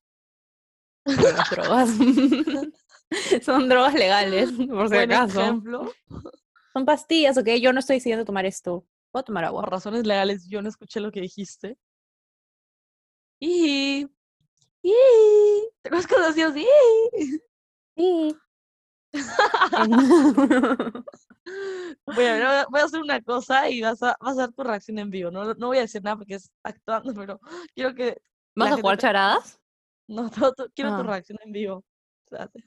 [1.05, 1.89] Son las drogas.
[3.43, 5.41] Son drogas legales, por si acaso.
[5.41, 5.91] ejemplo.
[6.73, 7.47] Son pastillas, ok.
[7.61, 8.85] Yo no estoy decidiendo tomar esto.
[9.13, 9.65] Voy a tomar Por agua.
[9.65, 11.77] razones legales, yo no escuché lo que dijiste.
[13.39, 14.07] Y...
[14.81, 14.93] Y...
[15.81, 16.53] ¿Te cuando decías
[17.95, 18.35] y?
[22.05, 25.31] Voy a, hacer una cosa y vas a, vas a dar tu reacción en vivo.
[25.31, 27.39] No, no voy a decir nada porque es actuando, pero
[27.73, 28.21] quiero que...
[28.55, 29.59] ¿Vas a jugar gente- charadas?
[30.07, 30.29] No,
[30.75, 31.03] quiero tu Ah.
[31.03, 31.83] reacción en vivo.
[32.25, 32.63] Espérate.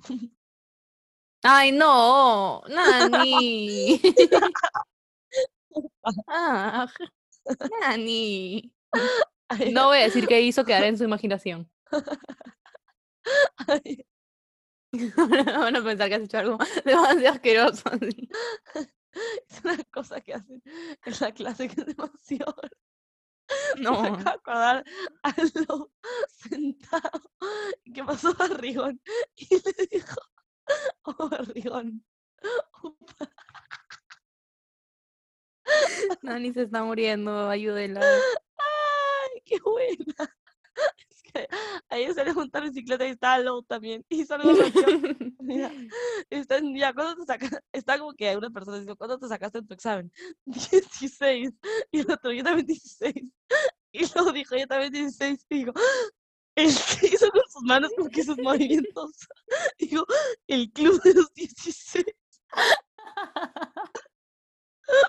[1.42, 2.62] ¡Ay, no!
[2.68, 4.01] ¡Nani!
[6.28, 6.86] ah,
[7.80, 8.72] ¡Nani!
[9.72, 11.70] No voy a decir qué hizo, quedará en su imaginación.
[13.68, 14.05] ay.
[15.16, 17.82] Van a pensar que has hecho algo demasiado asqueroso.
[17.91, 18.28] así.
[19.49, 22.55] Es una cosa que hacen en la clase que es demasiado
[23.76, 23.93] Me No.
[23.95, 24.84] acabo de acordar
[25.22, 25.34] a
[25.68, 25.93] lo
[26.28, 27.22] sentado
[27.95, 29.01] que pasó Barrigón
[29.37, 30.20] y le dijo,
[31.05, 31.30] oh
[32.82, 33.30] upa".
[36.22, 38.01] Nani se está muriendo, ayúdenla.
[38.01, 40.14] ¡ay, qué buena!
[41.89, 44.53] Que ayer se le montar bicicleta y estaba low también y solo lo
[45.41, 45.70] Mira,
[46.30, 49.66] está ya, ¿cuándo te saca- Está como que una persona dice, ¿cuándo te sacaste en
[49.66, 50.12] tu examen?
[50.47, 51.53] 16.
[51.93, 53.14] Y el otro, yo también 16.
[53.93, 55.47] Y luego dijo, yo también 16.
[55.51, 55.72] Y digo,
[56.57, 59.12] el que hizo con sus manos como que sus movimientos.
[59.78, 60.05] Digo,
[60.49, 62.05] el club de los 16.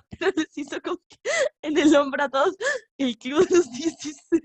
[0.09, 1.17] Pero les hizo como que
[1.61, 2.55] en el hombro a todos,
[2.97, 4.43] el club de los 16.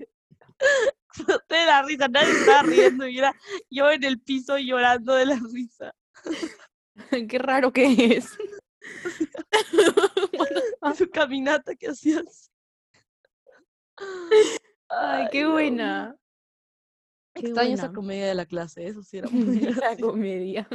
[1.15, 3.33] Exploté de la risa, nadie estaba riendo y era
[3.69, 5.93] yo en el piso llorando de la risa.
[7.29, 8.29] Qué raro que es.
[10.83, 12.51] Y su caminata que hacías.
[14.89, 16.15] Ay, qué buena.
[17.33, 17.95] Qué Extraño esa buena.
[17.95, 20.67] comedia de la clase, eso sí era muy La comedia.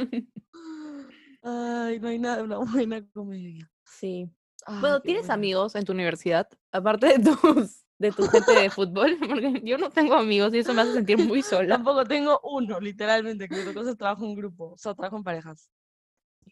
[1.43, 3.69] Ay, no hay nada de una buena comedia.
[3.85, 4.29] Sí.
[4.65, 5.33] Ay, Bueno, ¿tienes buena.
[5.35, 6.47] amigos en tu universidad?
[6.71, 10.73] Aparte de tus de tu gente de fútbol, porque yo no tengo amigos y eso
[10.73, 11.75] me hace sentir muy sola.
[11.75, 15.69] Tampoco tengo uno, literalmente, que tocó hacer trabajo en grupo, o sea, trabajo en parejas.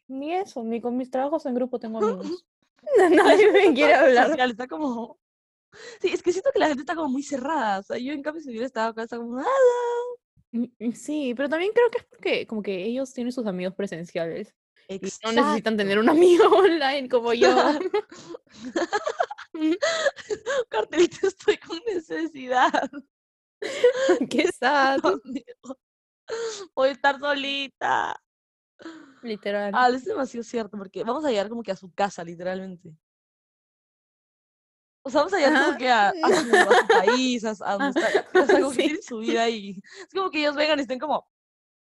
[0.08, 2.46] Ni eso, ni con mis trabajos en grupo tengo amigos.
[3.12, 4.30] Nadie me quiere hablar.
[4.30, 5.18] Social, está como...
[6.02, 7.80] Sí, es que siento que la gente está como muy cerrada.
[7.80, 9.40] O sea, yo en cambio si hubiera estado acá, está como...
[9.40, 9.46] "Ah,
[10.52, 13.76] Mm, mm, Sí, pero también creo que es porque como que ellos tienen sus amigos
[13.76, 14.56] presenciales
[14.88, 17.50] y no necesitan tener un amigo online como yo.
[20.70, 22.90] Cartelito, estoy con necesidad.
[24.30, 25.00] Qué sad.
[26.76, 28.22] Voy a estar solita.
[29.22, 29.72] literal.
[29.74, 32.94] Ah, es demasiado cierto, porque vamos a llegar como que a su casa, literalmente.
[35.04, 37.78] O sea, vamos a llegar como que a, a su, a su país, a, a
[37.78, 41.26] donde está, su vida y es como que ellos vengan y estén como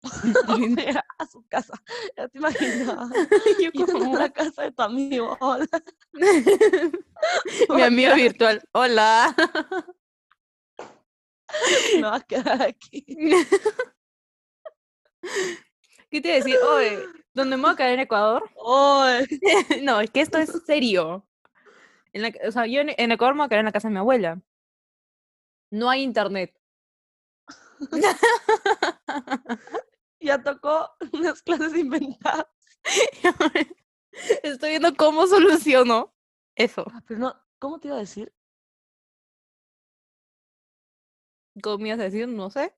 [1.18, 1.74] a su casa.
[2.16, 3.10] Ya te imaginas.
[3.74, 5.36] Yo como a la casa de tu amigo.
[5.40, 5.66] Hola.
[7.70, 8.62] mi amigo virtual.
[8.72, 9.34] Hola.
[11.94, 13.04] Me va a quedar aquí.
[16.10, 16.56] ¿Qué te iba a decir?
[16.74, 17.04] Oye,
[17.34, 18.42] ¿dónde me voy a caer en Ecuador?
[19.82, 21.26] No, es que esto es serio.
[22.12, 23.88] En la, o sea, yo en, en Ecuador me voy a quedar en la casa
[23.88, 24.40] de mi abuela.
[25.70, 26.54] No hay internet.
[30.26, 32.46] Ya tocó unas clases inventadas.
[34.42, 36.12] Estoy viendo cómo soluciono
[36.56, 36.84] eso.
[36.90, 38.34] Ah, Pero no, ¿cómo te iba a decir?
[41.62, 42.26] ¿Cómo me ibas a decir?
[42.26, 42.74] No sé.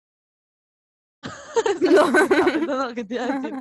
[1.81, 3.55] Estaba pensando lo que te iba a decir.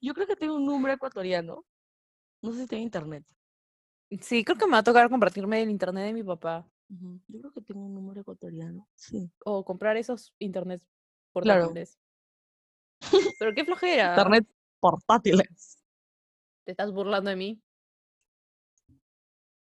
[0.00, 1.66] Yo creo que tengo un número ecuatoriano.
[2.40, 3.24] No sé si tengo internet.
[4.22, 6.66] Sí, creo que me va a tocar compartirme el internet de mi papá.
[6.88, 8.88] Yo creo que tengo un número ecuatoriano.
[8.94, 9.30] Sí.
[9.44, 10.86] O comprar esos internets
[11.32, 11.62] Claro.
[11.62, 11.98] portátiles.
[13.38, 14.10] Pero qué flojera.
[14.10, 14.46] Internet
[14.80, 15.78] portátiles.
[16.64, 17.60] ¿Te estás burlando de mí?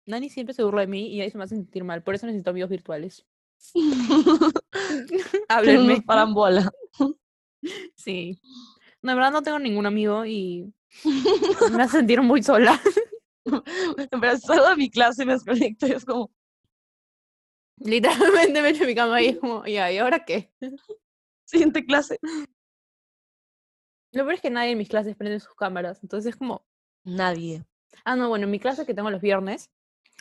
[0.06, 2.02] Nani siempre se burla de mí y ahí se me hace sentir mal.
[2.02, 3.26] Por eso necesito amigos virtuales.
[5.48, 6.02] Háblenme.
[6.02, 6.70] Parambola.
[7.94, 8.40] Sí.
[9.02, 10.72] No, en verdad no tengo ningún amigo y
[11.72, 12.80] me hace sentir muy sola.
[13.44, 16.30] En verdad, salgo de mi clase y me desconecto y es como,
[17.80, 20.52] Literalmente me echo en mi cama y es como, ¿y ahora qué?
[21.44, 22.18] siguiente clase.
[24.12, 26.00] Lo peor es que nadie en mis clases prende sus cámaras.
[26.02, 26.64] Entonces es como,
[27.04, 27.64] Nadie.
[28.04, 29.70] ah, no, bueno, en mi clase que tengo los viernes,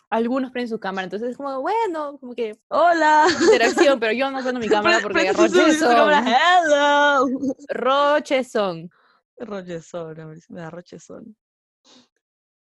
[0.09, 1.05] algunos prenden su cámara.
[1.05, 3.25] Entonces es como, bueno, como que Hola.
[3.41, 6.33] interacción, pero yo no prendo mi cámara porque prende su- su- roches su cámara, son.
[6.33, 7.55] Hello.
[7.69, 8.89] Roches son.
[9.37, 11.35] Rochezón, a ver si me da rochezón.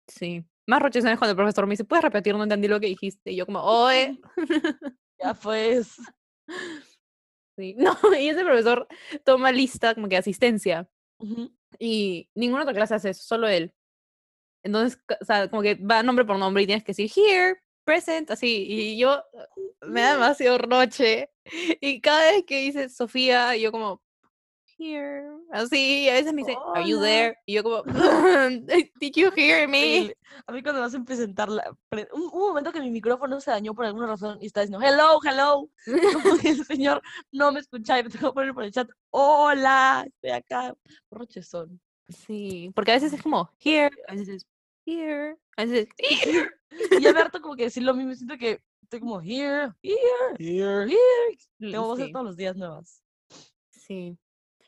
[0.07, 0.45] Sí.
[0.67, 2.36] Más roches son es cuando el profesor me dice, ¿puedes repetir?
[2.36, 3.32] No entendí lo que dijiste.
[3.32, 4.19] Y yo como, oe.
[5.19, 5.95] Ya pues.
[7.57, 7.73] Sí.
[7.75, 8.88] No, y ese profesor
[9.25, 10.88] toma lista como que asistencia.
[11.20, 11.51] Ujú.
[11.80, 13.74] Y ninguna otra clase hace eso, solo él.
[14.63, 18.32] Entonces, o sea, como que va nombre por nombre y tienes que decir here, present,
[18.32, 18.65] así.
[18.70, 19.24] Y yo
[19.82, 21.32] me da demasiado roche.
[21.82, 24.01] Y cada vez que dice Sofía, yo como
[24.80, 26.07] here, así.
[26.09, 27.07] A veces me dice, are you Hola.
[27.07, 27.38] there?
[27.45, 27.84] Y yo como,
[28.99, 30.13] did you hear me?
[30.45, 31.75] A mí cuando me hacen presentar la,
[32.13, 35.19] un, un momento que mi micrófono se dañó por alguna razón y está diciendo hello,
[35.23, 35.69] hello.
[36.43, 37.01] El señor
[37.32, 38.88] no me escucha y me tengo que poner por el chat.
[39.11, 40.75] Hola, estoy acá.
[41.11, 41.80] Rochezón.
[42.09, 44.45] Sí, porque a veces es como here, a veces es
[44.86, 46.49] here, a veces es here.
[46.91, 48.13] Y ya me harto como que decir lo mismo.
[48.15, 49.97] Siento que estoy como here, here,
[50.39, 51.38] here, here.
[51.59, 53.01] Tengo voces Sí, todos los días nuevas.
[53.71, 54.17] sí.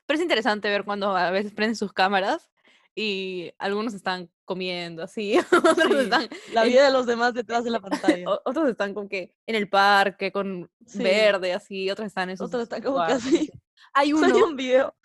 [0.10, 2.50] Pero es interesante ver cuando a veces prenden sus cámaras
[2.96, 7.64] y algunos están comiendo así, otros Sí, están La en- vida de los demás detrás
[7.64, 8.26] de la pantalla.
[8.44, 11.04] otros están como que en el parque con Sí.
[11.04, 13.52] verde así, otros están en sus Otros están como que así.
[13.94, 14.96] Hay uno, Hay un video.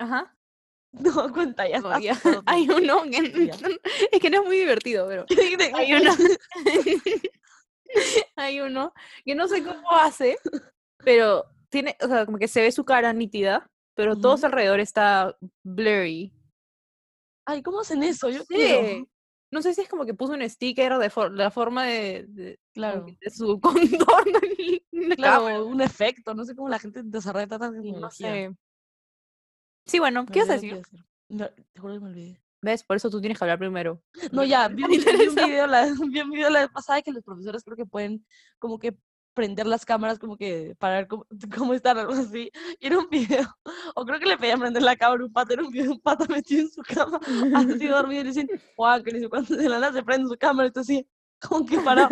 [0.00, 0.36] ajá,
[0.90, 3.52] No, cuenta, ya no, ya, hay uno que
[4.10, 5.24] es que no es muy divertido, pero
[5.76, 6.10] hay uno
[8.34, 8.92] hay uno
[9.24, 10.36] que no sé cómo hace,
[11.04, 14.38] pero tiene, o sea, como que se ve su cara nítida, pero todo Ujú.
[14.42, 16.32] su alrededor está blurry.
[17.44, 18.28] Ay, ¿cómo hacen eso?
[18.30, 18.46] Yo Sí.
[18.54, 19.08] quiero.
[19.50, 23.06] No sé si es como que puso un sticker de for- la forma de, Claro.
[23.20, 23.58] de su
[24.22, 24.38] contorno
[25.16, 26.32] Claro, un efecto.
[26.32, 28.30] No sé cómo la gente desarrolla tanta y No tecnología.
[28.30, 28.54] sé.
[29.86, 30.80] Sí, bueno, ¿qué vas a decir?
[31.28, 32.40] No, te juro que me olvidé.
[32.62, 32.84] ¿Ves?
[32.84, 34.00] Por eso tú tienes que hablar primero.
[34.32, 35.44] No, ya, vi un, vi un interesa.
[35.46, 38.24] video la, vi un video la vez pasada que los profesores creo que pueden
[38.60, 38.96] como que
[39.34, 41.24] prender las cámaras como que para ver cómo,
[41.56, 42.50] cómo están, algo así.
[42.80, 43.46] Y era un video,
[43.98, 46.24] o creo que le pedían prender la cámara a un pata, era un un pata
[46.28, 47.18] metido en su cama,
[47.54, 50.38] así dormido, y le dicen, Juan, que dice, cuando de la nada se prende su
[50.38, 51.08] cámara, y así,
[51.40, 52.08] como que parado,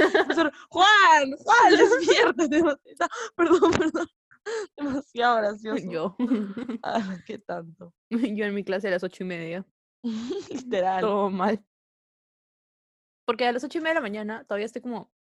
[0.69, 2.61] Juan, Juan, despiértate,
[3.37, 4.09] perdón, perdón,
[4.77, 5.91] demasiado gracioso.
[5.91, 6.17] Yo.
[6.83, 9.65] Ah, qué tanto, Yo en mi clase a las ocho y media.
[10.51, 11.01] literal.
[11.01, 11.65] Todo mal.
[13.25, 15.13] Porque a las ocho y media de la mañana todavía estoy como.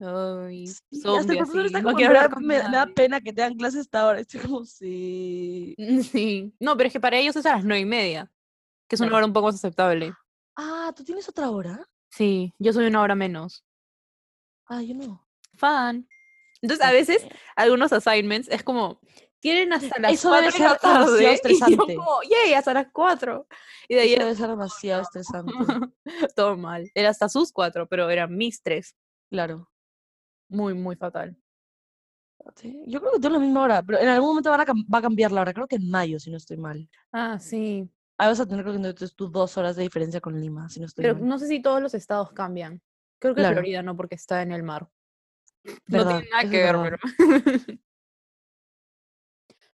[0.00, 2.62] Ay, y hasta zombie el está no como, quiero me, da, hablar con me- me
[2.62, 2.94] da nadie".
[2.94, 4.20] pena que te dan clases hasta ahora.
[4.20, 5.74] Estoy como, sí.
[6.10, 6.52] Sí.
[6.58, 8.30] No, pero es que para ellos es a las nueve y media.
[8.88, 10.12] Que es una hora un poco más aceptable.
[10.56, 11.86] Ah, ¿tú tienes otra hora?
[12.10, 13.64] Sí, yo soy una hora menos.
[14.66, 15.24] Ah, yo no.
[15.54, 16.08] Fan.
[16.62, 17.26] Entonces, a veces,
[17.56, 19.00] algunos assignments es como.
[19.40, 21.18] Tienen hasta las Eso debe 4 de la tarde.
[21.20, 21.94] Y yo estresante.
[21.94, 23.46] como, yay, hasta las 4.
[23.88, 25.52] Y de ahí Eso era debe ser demasiado estresante.
[26.36, 26.90] todo mal.
[26.94, 28.94] Era hasta sus 4, pero eran mis 3.
[29.30, 29.69] Claro.
[30.50, 31.36] Muy, muy fatal.
[32.56, 34.98] Sí, Yo creo que tengo la misma hora, pero en algún momento van a va
[34.98, 35.52] a cambiar la hora.
[35.54, 36.88] Creo que en mayo, si no estoy mal.
[37.12, 37.88] Ah, sí.
[38.18, 40.80] Ahí vas a tener, creo que entonces tú dos horas de diferencia con Lima, si
[40.80, 41.26] no estoy Pero mal.
[41.26, 42.82] no sé si todos los estados cambian.
[43.18, 43.56] Creo que Claro.
[43.56, 44.88] Florida no, porque está en el mar.
[45.86, 46.98] Verdad, no tiene nada eso que ver, pero.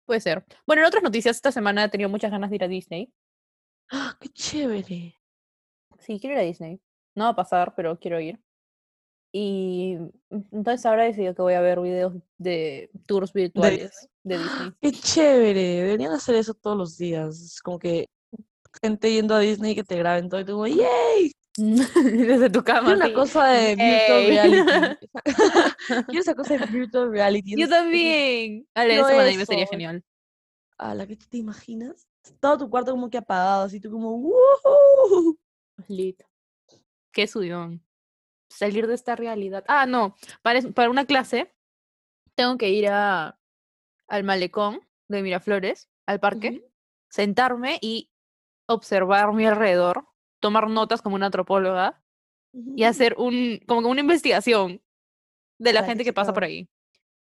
[0.05, 0.45] Puede ser.
[0.65, 3.13] Bueno, en otras noticias, esta semana he tenido muchas ganas de ir a Disney.
[3.91, 5.15] ¡Ah, ¡Qué chévere!
[5.99, 6.81] Sí, quiero ir a Disney.
[7.15, 8.41] No va a pasar, pero quiero ir.
[9.35, 9.97] Y
[10.29, 14.71] mm, entonces ahora he decidido que voy a ver videos de tours virtuales de Disney.
[14.79, 15.81] ¡Qué chévere!
[15.81, 17.41] Deberían hacer eso todos los días.
[17.41, 18.07] Es como que
[18.81, 21.31] gente yendo a Disney que te graben todo y tú como, ¡yay!
[21.57, 22.95] Desde tu cama.
[22.95, 23.13] Quiero una sí.
[23.13, 25.07] cosa de virtual reality.
[26.07, 27.55] Quiero esa cosa de virtual reality.
[27.57, 28.67] Yo también.
[28.75, 29.71] Ale, quiero ese anime sería eso.
[29.71, 30.03] genial.
[30.77, 32.07] A la que tú te imaginas.
[32.39, 35.37] Todo tu cuarto como que apagado, así tú como, ¡Woohoo!
[35.87, 36.21] Lit.
[37.11, 37.83] Qué subión.
[38.55, 39.63] Salir de esta realidad.
[39.67, 40.15] Ah, no.
[40.41, 41.53] Para, para una clase
[42.35, 43.39] tengo que ir a,
[44.07, 46.71] al malecón de Miraflores, al parque, Ujú.
[47.09, 48.11] sentarme y
[48.67, 50.07] observar mi alrededor,
[50.39, 52.01] tomar notas como una antropóloga
[52.53, 54.81] y hacer un, como una investigación
[55.59, 56.69] de la gente que pasa por ahí.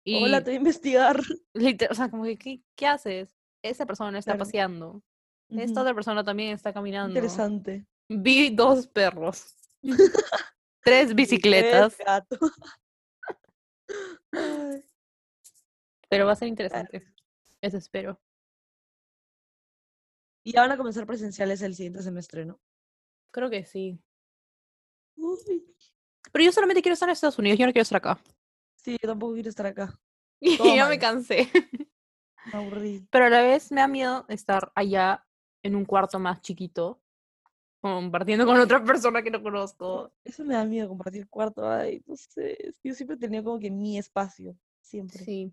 [0.05, 1.21] Y, Hola, te voy a investigar.
[1.91, 3.35] o sea, como que, ¿qué, qué haces?
[3.63, 4.45] Esa persona está Claro.
[4.45, 5.03] paseando.
[5.49, 5.81] Esta Ujú.
[5.81, 7.19] otra persona también está caminando.
[7.19, 7.87] Interesante.
[8.09, 9.55] Vi dos perros.
[10.85, 11.97] Tres bicicletas.
[11.97, 12.39] tres gatos.
[14.33, 14.85] Ay.
[16.09, 17.03] Pero va a ser interesante.
[17.61, 18.21] Eso espero.
[20.45, 22.61] Y ya van a comenzar presenciales el siguiente semestre, ¿no?
[23.31, 23.99] Creo que sí.
[25.17, 25.65] Uy,
[26.33, 28.21] Pero yo solamente quiero estar en Estados Unidos, yo no quiero estar acá.
[28.77, 29.99] sí, yo tampoco quiero estar acá.
[30.41, 31.49] Y Todo ya me cansé.
[32.53, 33.07] Me aburrí.
[33.11, 35.25] Pero a la vez me da miedo estar allá
[35.63, 37.01] en un cuarto más chiquito,
[37.85, 40.11] compartiendo con otra persona que no conozco.
[40.25, 41.69] Eso me da miedo compartir cuarto.
[41.69, 42.73] Ay, no sé.
[42.83, 44.57] Yo siempre he tenido como que mi espacio.
[44.81, 45.23] Siempre.
[45.23, 45.53] Sí.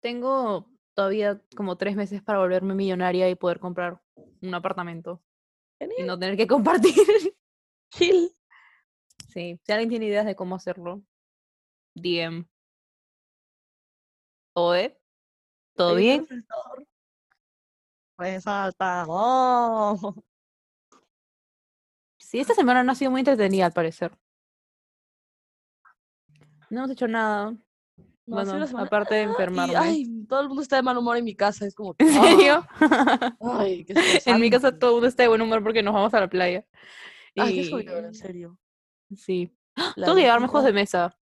[0.00, 4.02] Tengo todavía como tres meses para volverme millonaria y poder comprar
[4.42, 5.22] un apartamento
[5.78, 6.06] y Genial.
[6.08, 6.92] no tener que compartir.
[7.92, 8.36] Chill.
[9.28, 11.04] Sí, si alguien tiene ideas de cómo hacerlo,
[11.94, 12.48] DM.
[14.54, 15.00] Oe,
[15.76, 16.26] ¿todo bien?
[18.18, 20.14] Resaltador.
[22.30, 24.12] Sí, esta semana no ha sido muy entretenida al parecer.
[26.70, 27.50] No hemos hecho nada.
[27.50, 29.74] No, bueno, aparte de y, enfermarme.
[29.76, 31.66] ay, todo el mundo está de mal humor en mi casa.
[31.66, 31.96] Es como.
[31.98, 32.64] ¿En serio?
[32.80, 33.94] ah, Ay, qué
[34.26, 36.28] en mi casa todo el mundo está de buen humor porque nos vamos a la
[36.28, 36.64] playa.
[37.36, 38.56] Ay, qué soñadora, en serio.
[39.16, 39.52] sí.
[39.96, 41.18] La Tengo que llevarme juegos de mesa.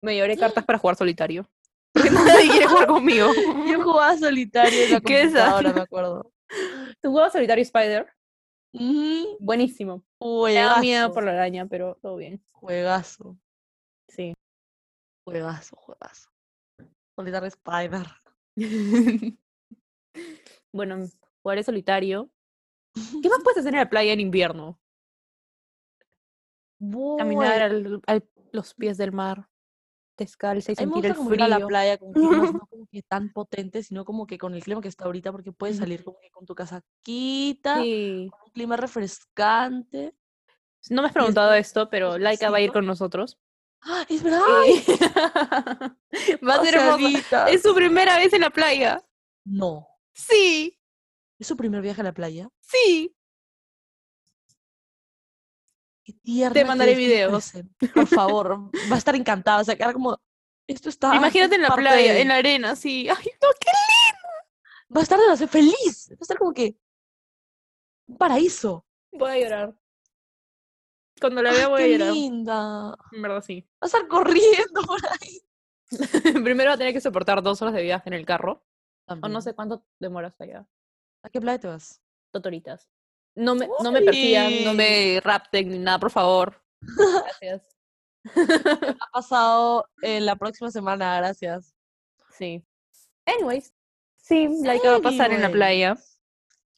[0.00, 1.48] Me llevaré cartas para jugar solitario.
[1.92, 3.28] Porque nadie quiere jugar conmigo.
[3.70, 5.76] Yo jugaba solitario en la Qué computadora, sad.
[5.76, 6.32] me acuerdo.
[7.00, 8.12] ¿Tú jugabas solitario Spider?
[9.40, 10.02] Buenísimo.
[10.20, 11.12] Me da miedo Juegazo.
[11.14, 12.42] por la araña, pero todo bien.
[12.52, 13.36] Juegazo.
[14.08, 14.34] Sí.
[15.24, 16.30] Juegazo, juegazo.
[17.16, 18.06] Solitario Spider.
[20.72, 21.06] bueno,
[21.42, 22.30] jugaré solitario.
[23.22, 24.78] ¿Qué más puedes hacer en la playa en invierno?
[27.18, 29.48] Caminar al, al- los pies del mar,
[30.16, 31.68] descalza y sentir el como ir a la frío.
[31.68, 34.88] playa con climas no como que tan potentes, sino como que con el clima que
[34.88, 38.28] está ahorita, porque puedes salir como que con tu casaquita, Sí.
[38.30, 40.14] con un clima refrescante.
[40.90, 43.38] No me has preguntado esto, pero Laika va a ir con nosotros.
[43.82, 44.42] ¡Ah, es verdad!
[46.48, 46.74] Va a ser.
[46.76, 47.50] Paseaditas.
[47.52, 49.02] Es su primera vez en la playa.
[49.44, 49.88] No.
[50.14, 50.78] Sí,
[51.38, 52.48] ¿Es su primer viaje a la playa?
[52.60, 53.14] sí.
[56.04, 57.52] Qué tierna que mandaré qué videos.
[57.94, 59.60] Por favor, va a estar encantada.
[59.60, 60.18] O sea, quedar como,
[60.66, 61.14] esto está.
[61.14, 63.08] Imagínate en la playa, de- en la arena, sí.
[63.10, 63.70] Ay, no, qué
[64.94, 66.08] Va a estar demasiado feliz.
[66.10, 66.76] Va a estar como que.
[68.08, 68.84] Un paraíso.
[69.12, 69.74] Voy a llorar.
[71.20, 72.12] Cuando la Ay, vea voy a qué llorar.
[72.12, 72.54] linda.
[72.90, 73.66] Va En verdad, sí.
[73.80, 75.40] a estar corriendo por ahí.
[76.44, 78.64] Primero va a tener que soportar dos horas de viaje en el carro.
[79.06, 80.66] O no sé cuánto demoras allá.
[81.22, 82.00] ¿A qué playa te vas?
[82.32, 82.88] Totoritas.
[83.34, 86.62] No me, no me persigan, no me rapten ni nada, por favor.
[87.40, 87.76] Gracias.
[88.34, 91.74] Ha pasado en la próxima semana, gracias.
[92.30, 92.64] Sí.
[93.26, 93.74] Anyways.
[94.16, 95.96] Sí, Laika va a pasar en la playa.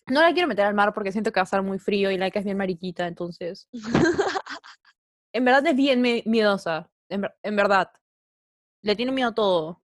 [0.07, 2.17] No la quiero meter al mar porque siento que va a estar muy frío y
[2.17, 3.69] Laika es bien mariquita, entonces.
[5.37, 6.89] En verdad es bien miedosa.
[7.09, 7.91] En, ver- en verdad.
[8.83, 9.83] Le tiene miedo a todo.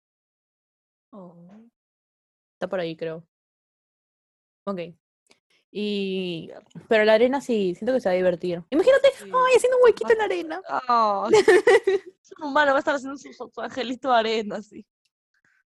[1.12, 1.34] Oh.
[2.54, 3.26] Está por ahí, creo.
[4.64, 4.78] Ok.
[5.72, 6.50] Y.
[6.88, 8.62] Pero la arena sí, siento que se va a divertir.
[8.70, 9.24] Imagínate, Sí.
[9.24, 10.60] ay, haciendo un huequito en la arena.
[10.68, 14.84] Ah, es un humano, va a estar haciendo su, su- angelito de arena, así.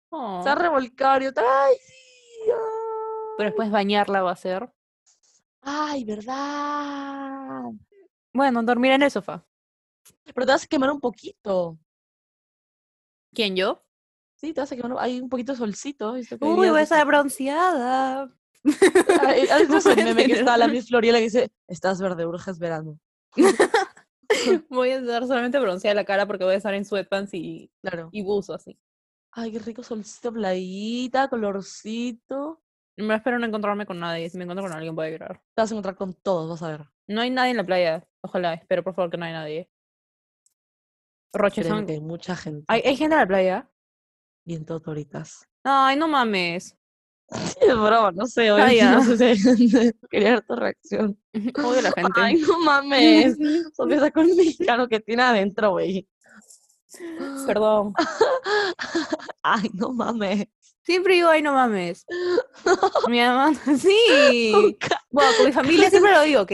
[0.10, 0.42] Oh.
[0.42, 2.52] Se va a revolcar y otra, ¡ay, sí!
[2.54, 3.34] ah".
[3.38, 4.72] Pero después bañarla va a ser.
[5.62, 7.64] ¡Ay, verdad!
[8.34, 9.46] Bueno, dormir en el sofá.
[10.34, 11.78] Pero te vas a quemar un poquito.
[13.34, 13.84] ¿Quién yo?
[14.36, 14.94] Sí, te vas a quemar.
[14.94, 16.14] un- Hay un poquito de solcito.
[16.14, 18.30] Uy, voy a estar bronceada.
[18.64, 22.02] Ay, ¿Has visto ese Voy a meme que está la Miss Floriela que dice, estás
[22.02, 23.00] verde, urges verano?
[24.70, 28.10] Voy a estar solamente bronceada la cara porque voy a estar en sweatpants y, Claro.
[28.12, 28.80] y buzo así.
[29.32, 32.62] Ay, qué rico solcito, playita, colorcito.
[32.98, 34.30] Me espero no encontrarme con nadie.
[34.30, 35.42] Si me encuentro con alguien voy a llorar.
[35.56, 36.88] Te vas a encontrar con todos, vas a ver.
[37.08, 38.08] No hay nadie en la playa.
[38.22, 39.70] Ojalá, espero por favor que no haya nadie.
[41.34, 42.66] Roche, son- que hay mucha gente.
[42.68, 43.70] ¿Hay, ¿Hay gente en la playa?
[44.46, 45.48] Bien totoritas.
[45.64, 46.76] Ay, no mames.
[47.62, 48.96] Es broma, no sé, hoy ya.
[48.96, 49.36] no sé.
[50.10, 51.20] Quería ver tu reacción.
[51.64, 52.12] Odio la gente.
[52.22, 53.38] Ay, no mames.
[53.76, 56.08] Sofía sacó el mexicano que tiene adentro, güey.
[57.46, 57.94] Perdón.
[59.44, 60.48] Ay, no mames.
[60.84, 62.04] Siempre digo, ay, no mames.
[63.08, 64.76] Mi mamá, sí.
[65.12, 66.50] Bueno, con mi familia siempre lo digo, ¿ok?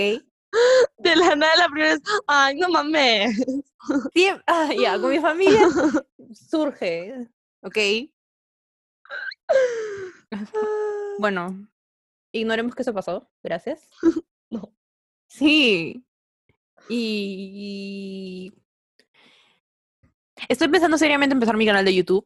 [0.97, 3.37] De la nada la primera es, ay, no mames.
[4.13, 5.67] Siem- ah, ya, con mi familia
[6.49, 7.27] surge,
[7.61, 7.77] ¿ok?
[11.19, 11.67] Bueno,
[12.31, 13.29] ignoremos que eso pasó.
[13.43, 13.87] Gracias.
[14.51, 14.71] No.
[15.27, 16.05] Sí.
[16.87, 18.53] Y...
[20.47, 22.23] Estoy pensando seriamente en empezar mi canal de YouTube.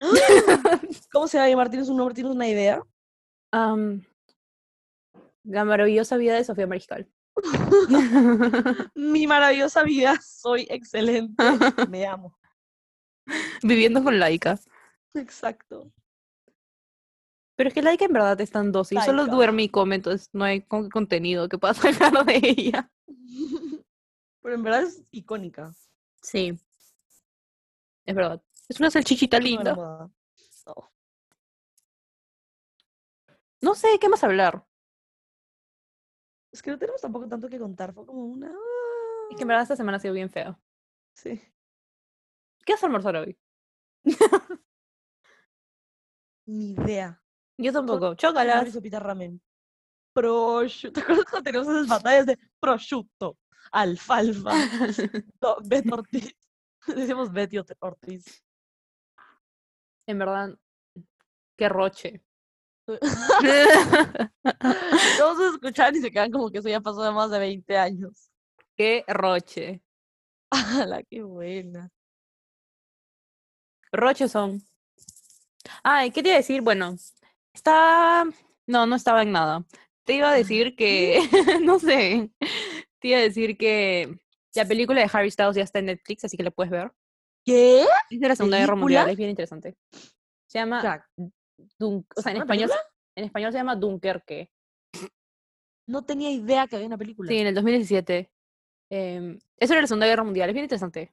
[1.12, 1.70] ¿Cómo se va a llamar?
[1.70, 2.14] ¿Tienes un nombre?
[2.14, 2.80] ¿Tienes una idea?
[5.42, 7.10] La maravillosa vida de Sofía Mariscal.
[8.94, 11.42] Mi maravillosa vida, soy excelente.
[11.88, 12.38] Me amo.
[13.62, 14.58] Viviendo con Laika.
[15.14, 15.92] Exacto.
[17.60, 18.98] Pero es que Laika en verdad es tan dócil.
[19.02, 21.74] Solo duerme y come, entonces no hay con- contenido que pueda
[22.10, 22.90] sacar de ella.
[24.40, 25.70] Pero en verdad es icónica.
[26.22, 26.58] Sí.
[28.06, 28.42] Es verdad.
[28.66, 29.74] Es una salchichita linda.
[29.74, 30.10] moda.
[33.60, 34.64] No sé, ¿qué más hablar?
[36.52, 37.92] Es que no tenemos tampoco tanto que contar.
[37.92, 38.50] Fue como una.
[39.30, 40.58] Es que en verdad esta semana ha sido bien fea.
[41.12, 41.38] Sí.
[42.64, 43.36] ¿Qué vas a almorzar hoy?
[46.46, 47.22] Ni idea.
[47.62, 48.14] Yo tampoco.
[48.14, 48.72] Chócalas.
[48.72, 49.40] sopita ramen.
[50.12, 50.94] Prosciutto.
[51.00, 53.38] ¿Te acuerdas cuando teníamos esas batallas de prosciutto,
[53.72, 54.52] alfalfa,
[55.40, 56.36] do- Betty Ortiz?
[56.86, 58.42] Decíamos Betty Ort- Ortiz.
[60.06, 60.56] En verdad,
[61.56, 62.22] qué roche.
[65.18, 67.76] Todos se escuchan y se quedan como que eso ya pasó de más de 20
[67.78, 68.30] años.
[68.76, 69.82] qué roche.
[70.50, 71.90] ¡Hala, qué buena!
[73.92, 74.60] Roches son.
[75.84, 76.60] Ay, ¿qué te iba a decir?
[76.62, 76.96] Bueno,
[77.54, 78.24] está.
[78.66, 79.64] No, no estaba en nada.
[80.04, 81.20] Te iba a decir que.
[81.62, 82.30] no sé.
[83.00, 84.18] Te iba a decir que
[84.54, 86.92] la película de Harry Styles ya está en Netflix, así que la puedes ver.
[87.44, 87.84] ¿Qué?
[88.10, 89.76] Es de la Segunda Guerra Mundial, es bien interesante.
[90.46, 91.04] Se llama.
[91.78, 92.70] Dun- o sea, en ¿Una español,
[93.16, 94.50] en español se llama Dunkerque.
[95.86, 97.28] No tenía idea que había una película.
[97.28, 98.30] Sí, en el 2017.
[98.90, 101.12] Em, eso era la Segunda Guerra Mundial, es bien interesante.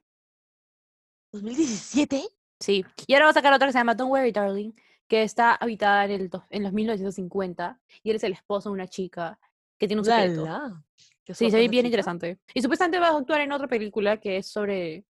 [1.32, 2.28] ¿2017?
[2.60, 2.84] Sí.
[3.06, 4.72] Y ahora va a sacar otra que se llama Don't Worry, Darling,
[5.08, 8.86] que está habitada en, el, en los 1950 y él es el esposo de una
[8.88, 9.38] chica
[9.78, 10.42] que tiene un secreto.
[10.42, 10.84] Ulala,
[11.24, 11.86] qué Sí, se ve bien chica.
[11.88, 12.38] interesante.
[12.54, 15.04] Y supuestamente va a actuar en otra película que es sobre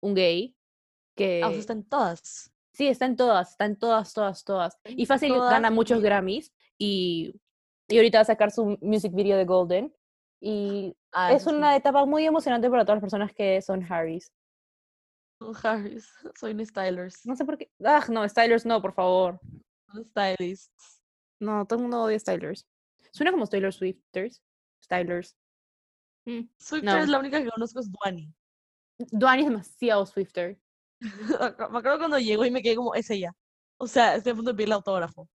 [0.00, 0.54] un gay.
[1.16, 2.52] Que Ah, o sea, está en todas.
[2.72, 4.78] sí, está en todas, está en todas, todas, todas.
[4.84, 6.00] Y fácil todas gana muchos.
[6.02, 6.52] Grammys.
[6.78, 7.34] Y,
[7.88, 9.94] y ahorita va a sacar su music video de Golden.
[10.40, 11.50] Y Ah, es sí.
[11.50, 14.32] una etapa muy emocionante para todas las personas que son Harrys.
[15.62, 17.26] Harris, soy un stylers.
[17.26, 17.70] No sé por qué.
[17.84, 19.40] Ah, no, Stylers no, por favor.
[19.94, 20.72] Un stylist.
[21.40, 22.66] No, todo el mundo odia Stylers.
[23.12, 24.42] Suena como Taylor Swifters.
[24.82, 25.36] Stylers.
[26.24, 26.42] Mm.
[26.56, 27.02] Swifter No.
[27.02, 28.32] es la única que conozco es Duani.
[28.98, 30.58] Duani es demasiado Swifter.
[31.00, 33.34] me acuerdo cuando llegó y me quedé como, es ella.
[33.78, 35.28] O sea, estoy a punto de pedirle autógrafo.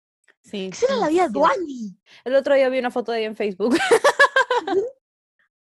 [0.43, 0.70] Sí.
[0.70, 1.34] ¿Qué será la vida de.
[1.34, 1.97] Duani?
[2.24, 3.76] El otro día vi una foto de ella en Facebook.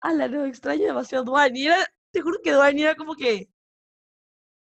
[0.00, 1.66] Ala, no, extraño demasiado Duani.
[1.66, 3.50] Era, te juro que Duani era como que,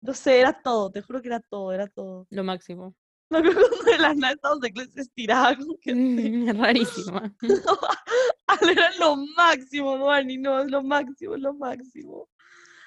[0.06, 2.28] no sé, era todo, te juro que era todo, era todo.
[2.30, 2.96] Lo máximo.
[3.30, 7.36] Me acuerdo cuando de la nada estábamos en clase estirada, como que Mm, Rarísima.
[8.48, 12.30] Ala, era lo máximo, Duani, no, es lo máximo, es lo máximo.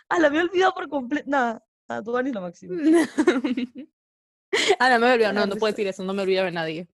[0.08, 1.28] Ala, me he olvidado por completo.
[1.28, 2.74] Nada, nada, Duani es lo máximo.
[4.78, 5.34] Ah, no me he olvidado.
[5.34, 6.02] No, no puedo decir eso.
[6.04, 6.88] No me olvido de nadie.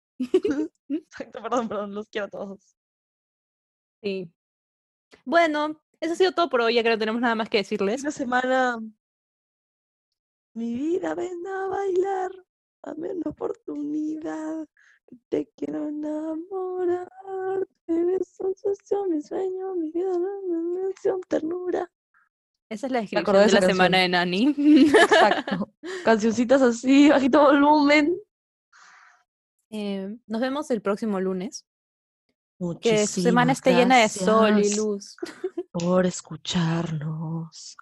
[0.88, 2.76] Exacto, perdón, perdón, los quiero a todos.
[4.02, 4.30] Sí.
[5.24, 6.74] Bueno, eso ha sido todo por hoy.
[6.74, 7.96] Ya que no tenemos nada más que decirles.
[7.96, 8.78] Esta semana,
[10.54, 12.30] mi vida, ven a bailar,
[12.84, 14.68] dame una oportunidad,
[15.06, 20.12] que te quiero enamorar, eres obsesión, mi sueño, mi vida,
[20.48, 21.90] mi mención, ternura.
[22.68, 24.54] Esa es la descripción de de la semana de Nani.
[24.56, 25.70] Exacto.
[26.04, 28.16] Cancioncitas así, bajito volumen.
[29.70, 31.66] Eh, nos vemos el próximo lunes.
[32.58, 35.16] Que Muchísimas su semana esté llena de sol y luz.
[35.72, 37.76] por escucharnos.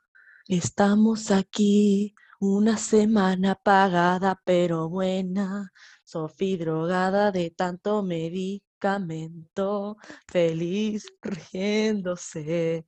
[0.49, 5.70] Estamos aquí una semana pagada pero buena.
[6.03, 12.84] Sofí drogada de tanto medicamento, feliz riéndose.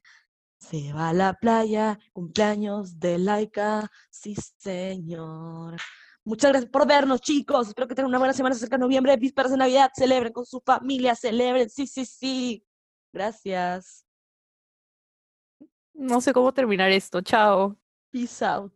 [0.58, 5.76] Se va a la playa, cumpleaños de Laika, sí señor.
[6.24, 7.68] Muchas gracias por vernos, chicos.
[7.68, 9.90] Espero que tengan una buena semana cerca de noviembre, vísperas de Navidad.
[9.94, 11.70] Celebren con su familia, celebren.
[11.70, 12.66] Sí, sí, sí.
[13.12, 14.04] Gracias.
[15.92, 17.20] No sé cómo terminar esto.
[17.20, 17.78] Chao.
[18.10, 18.72] Peace out.